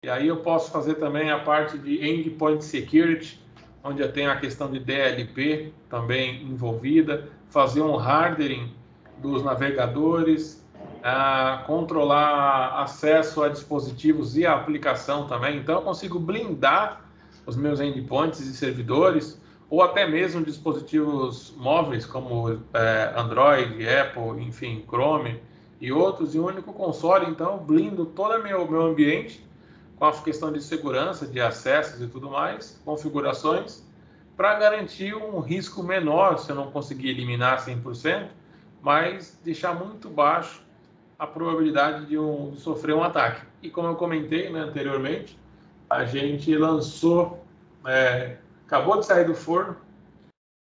E 0.05 0.11
aí 0.11 0.29
eu 0.29 0.37
posso 0.37 0.71
fazer 0.71 0.97
também 0.97 1.31
a 1.31 1.39
parte 1.39 1.79
de 1.79 2.07
endpoint 2.07 2.63
security, 2.63 3.43
onde 3.83 4.03
eu 4.03 4.13
tenho 4.13 4.31
a 4.31 4.37
questão 4.37 4.71
de 4.71 4.79
DLP 4.79 5.73
também 5.89 6.43
envolvida, 6.43 7.29
fazer 7.49 7.81
um 7.81 7.99
hardening 7.99 8.75
dos 9.17 9.43
navegadores, 9.43 10.63
uh, 10.99 11.65
controlar 11.65 12.83
acesso 12.83 13.43
a 13.43 13.49
dispositivos 13.49 14.37
e 14.37 14.45
a 14.45 14.55
aplicação 14.55 15.27
também. 15.27 15.57
Então 15.57 15.77
eu 15.77 15.83
consigo 15.83 16.21
blindar 16.21 17.01
os 17.47 17.57
meus 17.57 17.81
endpoints 17.81 18.41
e 18.41 18.55
servidores 18.55 19.41
ou 19.71 19.83
até 19.83 20.07
mesmo 20.07 20.43
dispositivos 20.45 21.55
móveis 21.57 22.07
como 22.07 22.63
é, 22.73 23.13
Android, 23.17 23.87
Apple, 23.89 24.43
enfim, 24.43 24.85
Chrome 24.89 25.41
e 25.81 25.93
outros, 25.93 26.35
e 26.35 26.39
um 26.39 26.47
único 26.47 26.73
console, 26.73 27.27
então 27.27 27.59
blindo 27.59 28.07
todo 28.07 28.39
o 28.39 28.43
meu, 28.43 28.69
meu 28.69 28.83
ambiente 28.83 29.47
com 29.99 30.05
a 30.05 30.13
questão 30.13 30.53
de 30.53 30.63
segurança, 30.63 31.27
de 31.27 31.41
acessos 31.41 32.01
e 32.01 32.07
tudo 32.07 32.31
mais, 32.31 32.81
configurações, 32.85 33.85
para 34.37 34.55
garantir 34.55 35.15
um 35.15 35.41
risco 35.41 35.83
menor 35.83 36.39
se 36.39 36.51
eu 36.51 36.57
não 36.57 36.71
conseguir 36.71 37.09
eliminar 37.11 37.59
100%, 37.59 38.29
mas 38.81 39.39
deixar 39.45 39.75
muito 39.75 40.09
baixo 40.09 40.63
a 41.19 41.27
probabilidade 41.27 42.07
de, 42.07 42.17
um, 42.17 42.53
de 42.53 42.61
sofrer 42.61 42.95
um 42.95 43.03
ataque. 43.03 43.45
E 43.61 43.69
como 43.69 43.89
eu 43.89 43.97
comentei 43.97 44.49
né, 44.51 44.61
anteriormente, 44.61 45.37
a 45.91 46.05
gente 46.05 46.57
lançou 46.57 47.45
é, 47.85 48.37
acabou 48.69 49.01
de 49.01 49.07
sair 49.07 49.25
do 49.25 49.35
forno 49.35 49.75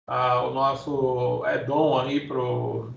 ah, 0.10 0.42
o 0.44 0.54
nosso 0.54 1.44
add-on 1.46 2.00
aí 2.00 2.26
pro 2.28 2.90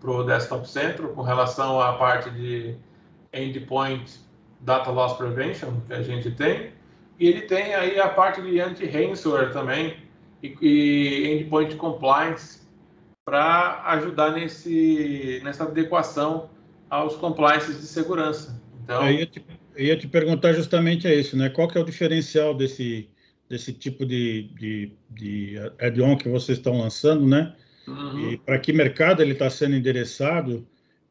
pro 0.00 0.24
Desktop 0.24 0.68
Central 0.68 1.10
com 1.10 1.22
relação 1.22 1.80
à 1.80 1.92
parte 1.92 2.30
de 2.30 2.74
endpoint 3.32 4.20
data 4.60 4.90
loss 4.90 5.12
prevention 5.16 5.80
que 5.86 5.92
a 5.92 6.02
gente 6.02 6.30
tem 6.30 6.72
e 7.20 7.28
ele 7.28 7.42
tem 7.42 7.74
aí 7.74 8.00
a 8.00 8.08
parte 8.08 8.40
de 8.40 8.58
anti-ransomware 8.58 9.52
também 9.52 9.98
e, 10.42 10.56
e 10.60 11.32
endpoint 11.34 11.76
compliance 11.76 12.62
para 13.26 13.82
ajudar 13.92 14.32
nesse 14.32 15.40
nessa 15.44 15.64
adequação 15.64 16.50
aos 16.90 17.16
compliances 17.16 17.80
de 17.80 17.86
segurança. 17.86 18.60
Então, 18.82 19.06
eu 19.06 19.14
ia, 19.14 19.26
te, 19.26 19.44
eu 19.74 19.84
ia 19.86 19.96
te 19.96 20.06
perguntar 20.06 20.52
justamente 20.52 21.08
isso, 21.08 21.36
né? 21.36 21.48
Qual 21.48 21.66
que 21.66 21.78
é 21.78 21.80
o 21.80 21.84
diferencial 21.84 22.54
desse 22.54 23.08
desse 23.48 23.72
tipo 23.72 24.06
de, 24.06 24.44
de, 24.58 24.92
de 25.10 25.56
add-on 25.78 26.16
que 26.16 26.28
vocês 26.28 26.58
estão 26.58 26.78
lançando, 26.78 27.26
né? 27.26 27.54
Uhum. 27.86 28.30
E 28.30 28.36
para 28.38 28.58
que 28.58 28.72
mercado 28.72 29.22
ele 29.22 29.32
está 29.32 29.50
sendo 29.50 29.76
endereçado? 29.76 30.66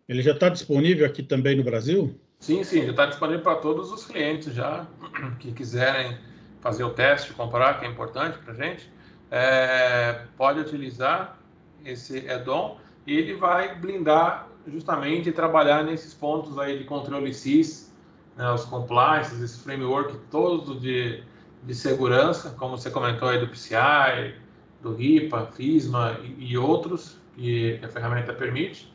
Ele 0.07 0.21
já 0.21 0.31
está 0.31 0.49
disponível 0.49 1.05
aqui 1.05 1.23
também 1.23 1.55
no 1.55 1.63
Brasil? 1.63 2.19
Sim, 2.39 2.63
sim, 2.63 2.83
já 2.83 2.91
está 2.91 3.05
disponível 3.05 3.41
para 3.41 3.55
todos 3.55 3.91
os 3.91 4.05
clientes 4.05 4.53
já 4.53 4.87
que 5.39 5.51
quiserem 5.51 6.17
fazer 6.59 6.83
o 6.83 6.89
teste, 6.89 7.33
comprar, 7.33 7.79
que 7.79 7.85
é 7.85 7.89
importante 7.89 8.37
para 8.39 8.53
a 8.53 8.55
gente. 8.55 8.91
É, 9.31 10.25
pode 10.37 10.59
utilizar 10.59 11.39
esse 11.85 12.29
add-on 12.29 12.77
e 13.05 13.17
ele 13.17 13.33
vai 13.33 13.75
blindar 13.75 14.47
justamente 14.67 15.29
e 15.29 15.31
trabalhar 15.31 15.83
nesses 15.83 16.13
pontos 16.13 16.57
aí 16.57 16.77
de 16.77 16.83
controle 16.85 17.33
SIS, 17.33 17.93
né, 18.37 18.49
os 18.51 18.65
compliances, 18.65 19.41
esse 19.41 19.59
framework 19.59 20.17
todo 20.31 20.79
de 20.79 21.23
de 21.65 21.73
segurança, 21.73 22.56
como 22.58 22.78
você 22.78 22.89
comentou 22.89 23.30
aí 23.30 23.39
do 23.39 23.47
PCI, 23.47 24.36
do 24.82 24.93
RIPA, 24.93 25.47
FISMA 25.47 26.17
e, 26.23 26.52
e 26.52 26.58
outros 26.58 27.17
que, 27.36 27.78
que 27.78 27.86
a 27.86 27.89
ferramenta 27.89 28.34
permite. 28.34 28.93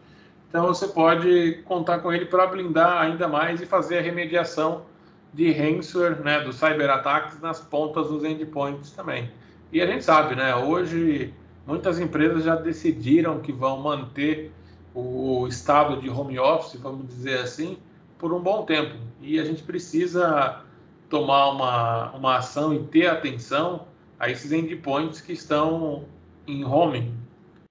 Então 0.49 0.67
você 0.67 0.89
pode 0.89 1.63
contar 1.65 1.99
com 1.99 2.13
ele 2.13 2.27
para 2.27 2.47
blindar 2.47 3.03
ainda 3.03 3.29
mais 3.29 3.61
e 3.61 3.67
fazer 3.67 3.99
a 3.99 4.03
remediação 4.03 4.87
de 5.33 5.53
ransomware, 5.53 6.23
né, 6.23 6.41
dos 6.41 6.57
cyberataques 6.57 7.41
nas 7.41 7.61
pontas 7.61 8.09
dos 8.09 8.25
endpoints 8.25 8.91
também. 8.91 9.31
E 9.71 9.81
a 9.81 9.87
gente 9.87 10.05
sabe, 10.05 10.35
né, 10.35 10.55
hoje 10.55 11.35
muitas 11.67 12.01
empresas 12.01 12.45
já 12.45 12.55
decidiram 12.55 13.41
que 13.41 13.53
vão 13.53 13.79
manter 13.79 14.51
o 14.95 15.47
estado 15.47 16.01
de 16.01 16.09
home 16.09 16.39
office, 16.39 16.81
vamos 16.81 17.07
dizer 17.07 17.41
assim, 17.41 17.79
por 18.19 18.33
um 18.33 18.41
bom 18.41 18.65
tempo. 18.65 18.97
E 19.21 19.39
a 19.39 19.45
gente 19.45 19.63
precisa 19.63 20.63
tomar 21.09 21.51
uma, 21.51 22.11
uma 22.12 22.37
ação 22.37 22.75
e 22.75 22.85
ter 22.85 23.07
atenção 23.07 23.87
a 24.18 24.29
esses 24.29 24.53
endpoints 24.53 25.21
que 25.21 25.33
estão 25.33 26.05
em 26.47 26.64
home, 26.64 27.14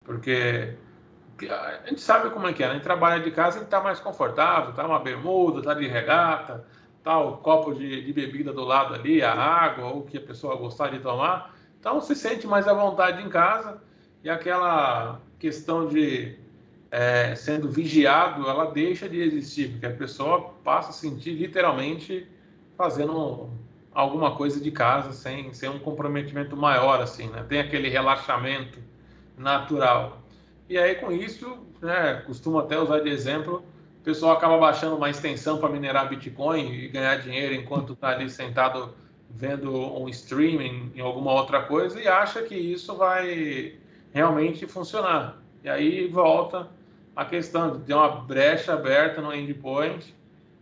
porque 0.03 0.75
a 1.49 1.87
gente 1.87 2.01
sabe 2.01 2.29
como 2.29 2.47
é 2.47 2.53
que 2.53 2.63
é, 2.63 2.67
né? 2.67 2.71
a 2.71 2.75
gente 2.75 2.83
trabalha 2.83 3.21
de 3.21 3.29
casa, 3.31 3.57
gente 3.57 3.65
está 3.65 3.81
mais 3.81 3.99
confortável, 3.99 4.73
tá 4.73 4.85
uma 4.85 4.99
bermuda, 4.99 5.61
tá 5.61 5.73
de 5.73 5.87
regata, 5.87 6.65
tá 7.03 7.19
o 7.19 7.37
copo 7.37 7.73
de, 7.73 8.03
de, 8.03 8.13
bebida 8.13 8.51
do 8.51 8.63
lado 8.63 8.95
ali, 8.95 9.21
a 9.21 9.33
água, 9.33 9.89
o 9.89 10.03
que 10.03 10.17
a 10.17 10.21
pessoa 10.21 10.55
gostar 10.55 10.89
de 10.89 10.99
tomar, 10.99 11.55
então 11.79 12.01
se 12.01 12.15
sente 12.15 12.47
mais 12.47 12.67
à 12.67 12.73
vontade 12.73 13.21
em 13.21 13.29
casa 13.29 13.81
e 14.23 14.29
aquela 14.29 15.19
questão 15.37 15.87
de 15.87 16.37
é, 16.89 17.35
sendo 17.35 17.69
vigiado, 17.69 18.47
ela 18.47 18.71
deixa 18.71 19.07
de 19.07 19.21
existir, 19.21 19.71
porque 19.71 19.85
a 19.85 19.93
pessoa 19.93 20.53
passa 20.63 20.89
a 20.89 20.93
sentir 20.93 21.31
literalmente 21.31 22.27
fazendo 22.77 23.49
alguma 23.91 24.35
coisa 24.35 24.61
de 24.61 24.69
casa 24.69 25.11
sem, 25.11 25.51
sem 25.53 25.67
um 25.67 25.79
comprometimento 25.79 26.55
maior, 26.55 27.01
assim, 27.01 27.27
né? 27.29 27.43
Tem 27.49 27.59
aquele 27.59 27.89
relaxamento 27.89 28.79
natural. 29.35 30.21
E 30.69 30.77
aí, 30.77 30.95
com 30.95 31.11
isso, 31.11 31.57
né, 31.81 32.21
costumo 32.25 32.59
até 32.59 32.79
usar 32.79 32.99
de 32.99 33.09
exemplo, 33.09 33.63
o 33.99 34.03
pessoal 34.03 34.33
acaba 34.33 34.57
baixando 34.57 34.95
uma 34.95 35.09
extensão 35.09 35.57
para 35.57 35.69
minerar 35.69 36.07
Bitcoin 36.09 36.71
e 36.71 36.87
ganhar 36.89 37.15
dinheiro 37.17 37.55
enquanto 37.55 37.93
está 37.93 38.09
ali 38.09 38.29
sentado 38.29 38.93
vendo 39.29 39.71
um 39.71 40.07
streaming 40.09 40.91
em 40.95 41.01
alguma 41.01 41.31
outra 41.33 41.63
coisa 41.63 41.99
e 41.99 42.07
acha 42.07 42.41
que 42.43 42.55
isso 42.55 42.95
vai 42.95 43.75
realmente 44.13 44.65
funcionar. 44.67 45.41
E 45.63 45.69
aí 45.69 46.07
volta 46.07 46.69
a 47.15 47.25
questão 47.25 47.71
de 47.71 47.79
ter 47.83 47.93
uma 47.93 48.09
brecha 48.09 48.73
aberta 48.73 49.21
no 49.21 49.33
endpoint 49.33 50.15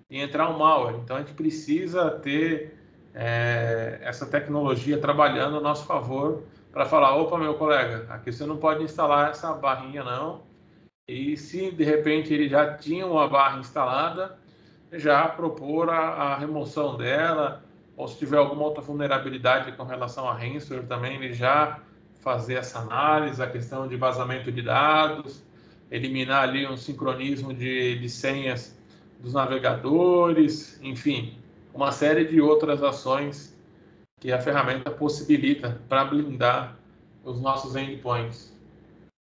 e 0.10 0.20
entrar 0.20 0.50
um 0.50 0.58
malware. 0.58 0.98
Então 1.04 1.18
a 1.18 1.20
gente 1.20 1.34
precisa 1.34 2.12
ter 2.12 2.78
é, 3.14 4.00
essa 4.02 4.26
tecnologia 4.26 4.98
trabalhando 4.98 5.58
a 5.58 5.62
nosso 5.62 5.86
favor 5.86 6.44
para 6.72 6.86
falar, 6.86 7.16
opa, 7.16 7.38
meu 7.38 7.56
colega, 7.56 8.06
aqui 8.10 8.32
você 8.32 8.46
não 8.46 8.58
pode 8.58 8.84
instalar 8.84 9.32
essa 9.32 9.54
barrinha 9.54 10.04
não. 10.04 10.44
E 11.08 11.38
se 11.38 11.72
de 11.72 11.84
repente 11.84 12.34
ele 12.34 12.50
já 12.50 12.76
tinha 12.76 13.06
uma 13.06 13.28
barra 13.28 13.60
instalada, 13.60 14.38
já 14.92 15.28
propor 15.28 15.90
a, 15.90 16.00
a 16.00 16.38
remoção 16.38 16.98
dela, 16.98 17.64
ou 17.96 18.08
se 18.08 18.18
tiver 18.18 18.38
alguma 18.38 18.64
outra 18.64 18.82
vulnerabilidade 18.82 19.72
com 19.74 19.84
relação 19.84 20.28
a 20.28 20.34
ransomware 20.34 20.86
também, 20.86 21.16
ele 21.16 21.34
já 21.34 21.80
fazer 22.20 22.56
essa 22.56 22.80
análise, 22.80 23.42
a 23.42 23.48
questão 23.48 23.88
de 23.88 23.96
vazamento 23.96 24.52
de 24.52 24.62
dados, 24.62 25.44
eliminar 25.90 26.44
ali 26.44 26.68
um 26.68 26.76
sincronismo 26.76 27.54
de, 27.54 28.00
de 28.00 28.10
senhas 28.10 28.75
dos 29.20 29.34
navegadores, 29.34 30.80
enfim, 30.82 31.38
uma 31.74 31.92
série 31.92 32.26
de 32.26 32.40
outras 32.40 32.84
ações 32.84 33.56
que 34.20 34.32
a 34.32 34.40
ferramenta 34.40 34.90
possibilita 34.92 35.82
para 35.90 36.06
blindar 36.06 36.78
os 37.24 37.40
nossos 37.42 37.76
endpoints. 37.76 38.54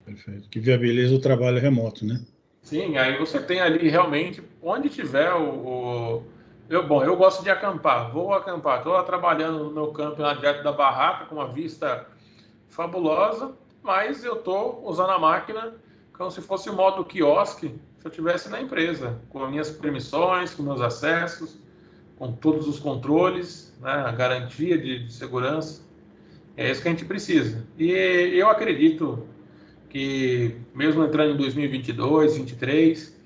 Perfeito. 0.04 0.48
Que 0.48 0.60
viabiliza 0.60 1.14
o 1.14 1.20
trabalho 1.20 1.58
remoto, 1.58 2.04
né? 2.04 2.24
Sim, 2.62 2.96
aí 2.96 3.18
você 3.18 3.40
tem 3.40 3.60
ali 3.60 3.88
realmente, 3.88 4.42
onde 4.62 4.88
tiver 4.88 5.32
o, 5.34 5.50
o 5.50 6.22
eu, 6.68 6.86
bom, 6.86 7.04
eu 7.04 7.16
gosto 7.16 7.42
de 7.42 7.50
acampar, 7.50 8.10
vou 8.10 8.32
acampar. 8.32 8.78
Estou 8.78 9.02
trabalhando 9.02 9.64
no 9.64 9.70
meu 9.70 9.88
campo 9.88 10.22
lá 10.22 10.32
direto 10.32 10.62
da 10.62 10.72
barraca, 10.72 11.26
com 11.26 11.34
uma 11.34 11.48
vista 11.48 12.06
fabulosa, 12.68 13.52
mas 13.82 14.24
eu 14.24 14.36
estou 14.36 14.82
usando 14.86 15.10
a 15.10 15.18
máquina 15.18 15.74
como 16.16 16.30
se 16.30 16.40
fosse 16.40 16.70
o 16.70 16.74
modo 16.74 17.04
quiosque 17.04 17.74
se 18.04 18.08
eu 18.08 18.12
tivesse 18.12 18.50
na 18.50 18.60
empresa, 18.60 19.18
com 19.30 19.42
as 19.42 19.50
minhas 19.50 19.70
permissões, 19.70 20.52
com 20.52 20.62
meus 20.62 20.82
acessos, 20.82 21.58
com 22.18 22.32
todos 22.32 22.68
os 22.68 22.78
controles, 22.78 23.74
né, 23.80 23.92
a 23.92 24.12
garantia 24.12 24.76
de, 24.76 25.06
de 25.06 25.12
segurança. 25.12 25.82
É 26.54 26.70
isso 26.70 26.82
que 26.82 26.88
a 26.88 26.90
gente 26.90 27.06
precisa. 27.06 27.66
E 27.78 27.90
eu 27.90 28.50
acredito 28.50 29.26
que, 29.88 30.54
mesmo 30.74 31.02
entrando 31.02 31.32
em 31.32 31.36
2022, 31.38 32.36
2023, 32.36 33.18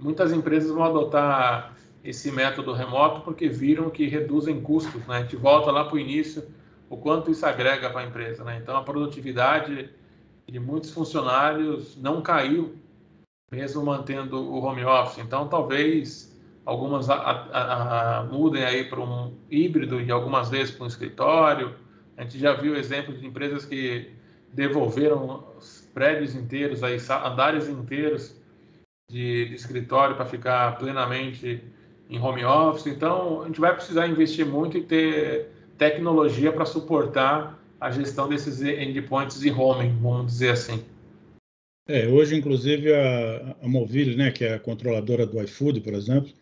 muitas 0.00 0.32
empresas 0.32 0.70
vão 0.70 0.84
adotar 0.84 1.76
esse 2.02 2.32
método 2.32 2.72
remoto 2.72 3.20
porque 3.20 3.46
viram 3.46 3.90
que 3.90 4.06
reduzem 4.06 4.58
custos. 4.58 5.06
Né? 5.06 5.18
A 5.18 5.20
gente 5.20 5.36
volta 5.36 5.70
lá 5.70 5.84
para 5.84 5.96
o 5.96 5.98
início, 5.98 6.48
o 6.88 6.96
quanto 6.96 7.30
isso 7.30 7.44
agrega 7.44 7.90
para 7.90 8.00
a 8.00 8.06
empresa. 8.06 8.42
Né? 8.42 8.58
Então, 8.62 8.74
a 8.74 8.82
produtividade 8.82 9.90
de 10.48 10.58
muitos 10.58 10.90
funcionários 10.92 11.94
não 12.00 12.22
caiu, 12.22 12.74
mesmo 13.50 13.84
mantendo 13.84 14.36
o 14.36 14.62
home 14.62 14.84
office. 14.84 15.18
Então, 15.18 15.48
talvez 15.48 16.34
algumas 16.64 17.10
a, 17.10 17.14
a, 17.14 18.18
a, 18.18 18.22
mudem 18.24 18.64
aí 18.64 18.84
para 18.84 19.00
um 19.00 19.34
híbrido 19.50 20.00
e 20.00 20.10
algumas 20.10 20.50
vezes 20.50 20.74
para 20.74 20.84
um 20.84 20.88
escritório. 20.88 21.74
A 22.16 22.22
gente 22.22 22.38
já 22.38 22.54
viu 22.54 22.76
exemplos 22.76 23.20
de 23.20 23.26
empresas 23.26 23.64
que 23.64 24.10
devolveram 24.52 25.44
prédios 25.92 26.34
inteiros, 26.34 26.82
aí, 26.82 26.98
andares 27.24 27.68
inteiros 27.68 28.34
de, 29.10 29.48
de 29.48 29.54
escritório 29.54 30.16
para 30.16 30.24
ficar 30.24 30.78
plenamente 30.78 31.62
em 32.08 32.18
home 32.18 32.44
office. 32.44 32.86
Então, 32.86 33.42
a 33.42 33.46
gente 33.46 33.60
vai 33.60 33.74
precisar 33.74 34.06
investir 34.06 34.46
muito 34.46 34.78
e 34.78 34.82
ter 34.82 35.50
tecnologia 35.76 36.52
para 36.52 36.64
suportar 36.64 37.58
a 37.80 37.90
gestão 37.90 38.28
desses 38.28 38.62
endpoints 38.62 39.40
de 39.40 39.50
home, 39.50 39.88
vamos 40.00 40.26
dizer 40.26 40.50
assim. 40.50 40.84
É, 41.86 42.08
hoje, 42.08 42.34
inclusive, 42.34 42.92
a, 42.94 43.56
a 43.62 43.68
Movile, 43.68 44.16
né, 44.16 44.30
que 44.30 44.44
é 44.44 44.54
a 44.54 44.58
controladora 44.58 45.26
do 45.26 45.40
iFood, 45.42 45.80
por 45.80 45.92
exemplo, 45.92 46.32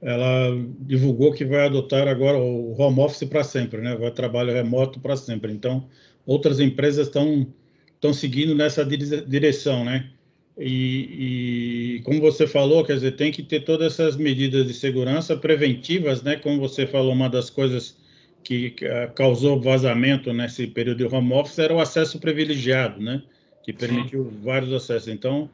ela 0.00 0.50
divulgou 0.80 1.32
que 1.32 1.44
vai 1.44 1.66
adotar 1.66 2.08
agora 2.08 2.38
o 2.38 2.72
home 2.80 3.00
office 3.00 3.28
para 3.28 3.44
sempre, 3.44 3.80
né? 3.80 3.96
Vai 3.96 4.10
trabalho 4.10 4.52
remoto 4.52 5.00
para 5.00 5.16
sempre. 5.16 5.52
Então, 5.52 5.88
outras 6.26 6.60
empresas 6.60 7.08
estão 7.08 7.46
estão 7.94 8.14
seguindo 8.14 8.54
nessa 8.54 8.84
direção, 8.84 9.84
né? 9.84 10.10
E, 10.56 11.96
e, 11.98 12.02
como 12.02 12.20
você 12.20 12.46
falou, 12.46 12.84
quer 12.84 12.94
dizer, 12.94 13.12
tem 13.16 13.30
que 13.32 13.42
ter 13.42 13.60
todas 13.60 13.94
essas 13.94 14.16
medidas 14.16 14.66
de 14.66 14.74
segurança 14.74 15.36
preventivas, 15.36 16.22
né? 16.22 16.36
Como 16.36 16.60
você 16.60 16.86
falou, 16.86 17.12
uma 17.12 17.28
das 17.28 17.50
coisas 17.50 17.96
que, 18.44 18.74
uh, 18.82 19.12
causou 19.14 19.60
vazamento 19.60 20.32
nesse 20.32 20.66
período 20.68 20.98
de 20.98 21.14
home 21.14 21.32
office 21.32 21.58
era 21.58 21.74
o 21.74 21.80
acesso 21.80 22.20
privilegiado, 22.20 23.00
né? 23.00 23.22
Que 23.68 23.72
permitiu 23.74 24.24
Sim. 24.24 24.40
vários 24.42 24.72
acessos. 24.72 25.08
Então, 25.08 25.50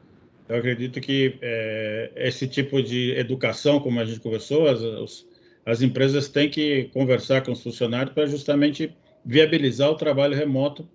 eu 0.47 0.55
acredito 0.55 1.01
que 1.01 1.37
é, 1.41 2.13
esse 2.15 2.47
tipo 2.47 2.81
de 2.81 3.11
educação, 3.11 3.77
como 3.77 3.99
a 3.99 4.05
gente 4.05 4.21
conversou, 4.21 4.69
as, 4.69 5.25
as 5.65 5.81
empresas 5.81 6.29
têm 6.29 6.49
que 6.49 6.85
conversar 6.93 7.43
com 7.43 7.51
os 7.51 7.61
funcionários 7.61 8.13
para 8.13 8.25
justamente 8.25 8.95
viabilizar 9.25 9.89
o 9.89 9.95
trabalho 9.95 10.33
remoto 10.33 10.87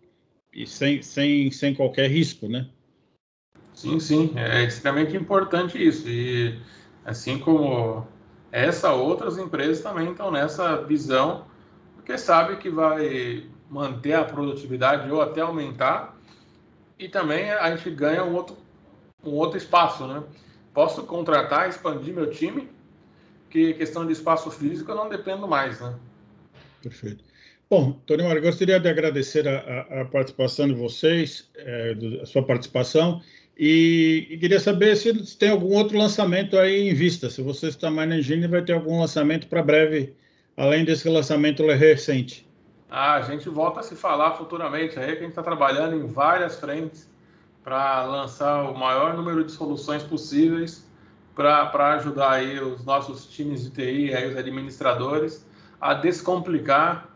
e 0.50 0.66
sem, 0.66 1.02
sem, 1.02 1.50
sem 1.50 1.74
qualquer 1.74 2.11
risco, 2.11 2.48
né? 2.48 2.66
Sim, 3.74 4.00
sim, 4.00 4.33
é 4.35 4.64
extremamente 4.64 5.14
importante 5.14 5.76
isso. 5.76 6.09
E 6.09 6.59
assim 7.04 7.38
como 7.38 8.09
essa, 8.50 8.94
outras 8.94 9.37
empresas 9.37 9.83
também 9.83 10.11
estão 10.11 10.30
nessa 10.30 10.76
visão, 10.87 11.44
porque 11.96 12.16
sabe 12.16 12.56
que 12.56 12.70
vai 12.70 13.44
manter 13.68 14.14
a 14.14 14.24
produtividade 14.24 15.11
ou 15.11 15.20
até 15.20 15.42
aumentar, 15.42 16.18
e 17.01 17.09
também 17.09 17.51
a 17.51 17.75
gente 17.75 17.91
ganha 17.91 18.23
um 18.23 18.35
outro, 18.35 18.57
um 19.25 19.31
outro 19.31 19.57
espaço, 19.57 20.07
né? 20.07 20.23
Posso 20.75 21.03
contratar, 21.05 21.69
expandir 21.69 22.15
meu 22.15 22.31
time, 22.31 22.69
que 23.49 23.73
questão 23.73 24.07
de 24.07 24.13
espaço 24.13 24.51
físico 24.51 24.91
eu 24.91 24.97
não 24.97 25.09
dependo 25.09 25.49
mais, 25.49 25.81
né? 25.81 25.95
Perfeito. 26.83 27.25
Bom, 27.71 27.93
Tony 28.05 28.23
Mário, 28.23 28.43
gostaria 28.43 28.79
de 28.79 28.89
agradecer 28.89 29.49
a, 29.49 30.03
a, 30.03 30.05
participação 30.05 30.69
de 30.69 30.75
vocês, 30.75 31.49
é, 31.57 31.95
do, 31.95 32.21
a 32.21 32.27
sua 32.27 32.43
participação, 32.43 33.23
e, 33.57 34.27
e, 34.31 34.39
queria 34.39 34.61
saber 34.61 34.97
se 34.97 35.37
tem 35.39 35.51
algum 35.51 35.75
outro 35.75 35.97
lançamento 35.97 36.59
aí 36.59 36.89
em 36.89 36.95
vista. 36.95 37.31
Se 37.31 37.43
você 37.43 37.69
está 37.69 37.91
mais 37.91 38.11
Engine, 38.11 38.47
vai 38.47 38.63
ter 38.63 38.73
algum 38.73 39.01
lançamento 39.01 39.47
para 39.49 39.63
breve, 39.63 40.15
além 40.57 40.85
desse 40.85 41.09
lançamento 41.09 41.67
recente. 41.67 42.47
Ah, 42.90 43.14
a 43.14 43.22
gente 43.22 43.48
volta 43.48 43.81
a 43.81 43.83
se 43.83 43.94
falar 43.94 44.33
futuramente 44.33 44.98
aí, 44.98 45.12
que 45.12 45.18
a 45.18 45.20
gente 45.22 45.31
está 45.31 45.42
trabalhando 45.42 45.94
em 45.94 46.07
várias 46.07 46.59
frentes 46.59 47.09
para 47.62 48.05
lançar 48.05 48.70
o 48.70 48.76
maior 48.76 49.14
número 49.14 49.44
de 49.44 49.53
soluções 49.53 50.03
possíveis 50.03 50.88
para 51.35 51.94
ajudar 51.94 52.33
aí 52.33 52.59
os 52.59 52.85
nossos 52.85 53.26
times 53.26 53.62
de 53.62 53.70
TI, 53.70 54.14
aí 54.14 54.29
os 54.29 54.37
administradores, 54.37 55.46
a 55.81 55.94
descomplicar 55.94 57.09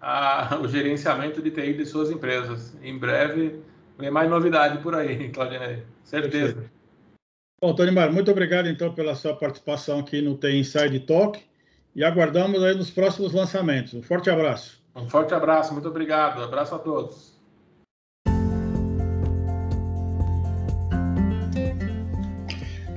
a, 0.00 0.56
o 0.60 0.66
gerenciamento 0.66 1.40
de 1.40 1.50
TI 1.50 1.74
de 1.74 1.86
suas 1.86 2.10
empresas. 2.10 2.74
Em 2.82 2.98
breve 2.98 3.62
Vem 3.98 4.10
mais 4.10 4.28
novidade 4.28 4.82
por 4.82 4.94
aí, 4.94 5.28
Claudinei. 5.32 5.84
Certeza. 6.02 6.70
Bom, 7.60 7.72
Tony 7.72 7.92
Mar, 7.92 8.10
muito 8.10 8.30
obrigado 8.30 8.68
então 8.68 8.92
pela 8.92 9.14
sua 9.14 9.36
participação 9.36 10.00
aqui 10.00 10.20
no 10.20 10.36
Tem 10.36 10.58
Inside 10.58 10.98
Talk 11.00 11.40
e 11.94 12.02
aguardamos 12.02 12.60
aí 12.64 12.74
nos 12.74 12.90
próximos 12.90 13.32
lançamentos. 13.32 13.94
Um 13.94 14.02
forte 14.02 14.28
abraço. 14.28 14.81
Um 14.94 15.08
forte 15.08 15.32
abraço, 15.32 15.72
muito 15.72 15.88
obrigado. 15.88 16.42
Abraço 16.42 16.74
a 16.74 16.78
todos. 16.78 17.32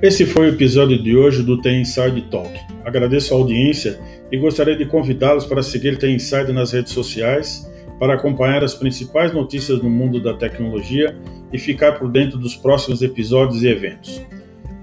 Esse 0.01 0.25
foi 0.25 0.49
o 0.49 0.53
episódio 0.53 1.01
de 1.01 1.15
hoje 1.15 1.41
do 1.41 1.61
Tem 1.61 1.81
Inside 1.81 2.21
Talk. 2.29 2.51
Agradeço 2.83 3.33
a 3.33 3.37
audiência 3.37 3.99
e 4.31 4.37
gostaria 4.37 4.75
de 4.75 4.85
convidá-los 4.85 5.45
para 5.45 5.63
seguir 5.63 5.97
Tem 5.97 6.15
Inside 6.15 6.51
nas 6.51 6.73
redes 6.73 6.91
sociais 6.91 7.71
para 7.99 8.13
acompanhar 8.13 8.63
as 8.63 8.75
principais 8.75 9.33
notícias 9.33 9.81
no 9.81 9.89
mundo 9.89 10.21
da 10.21 10.33
tecnologia 10.33 11.17
e 11.51 11.57
ficar 11.57 11.93
por 11.93 12.11
dentro 12.11 12.37
dos 12.37 12.55
próximos 12.55 13.01
episódios 13.01 13.63
e 13.63 13.67
eventos. 13.67 14.21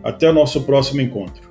Até 0.02 0.30
o 0.30 0.32
nosso 0.32 0.62
próximo 0.62 1.00
encontro. 1.00 1.50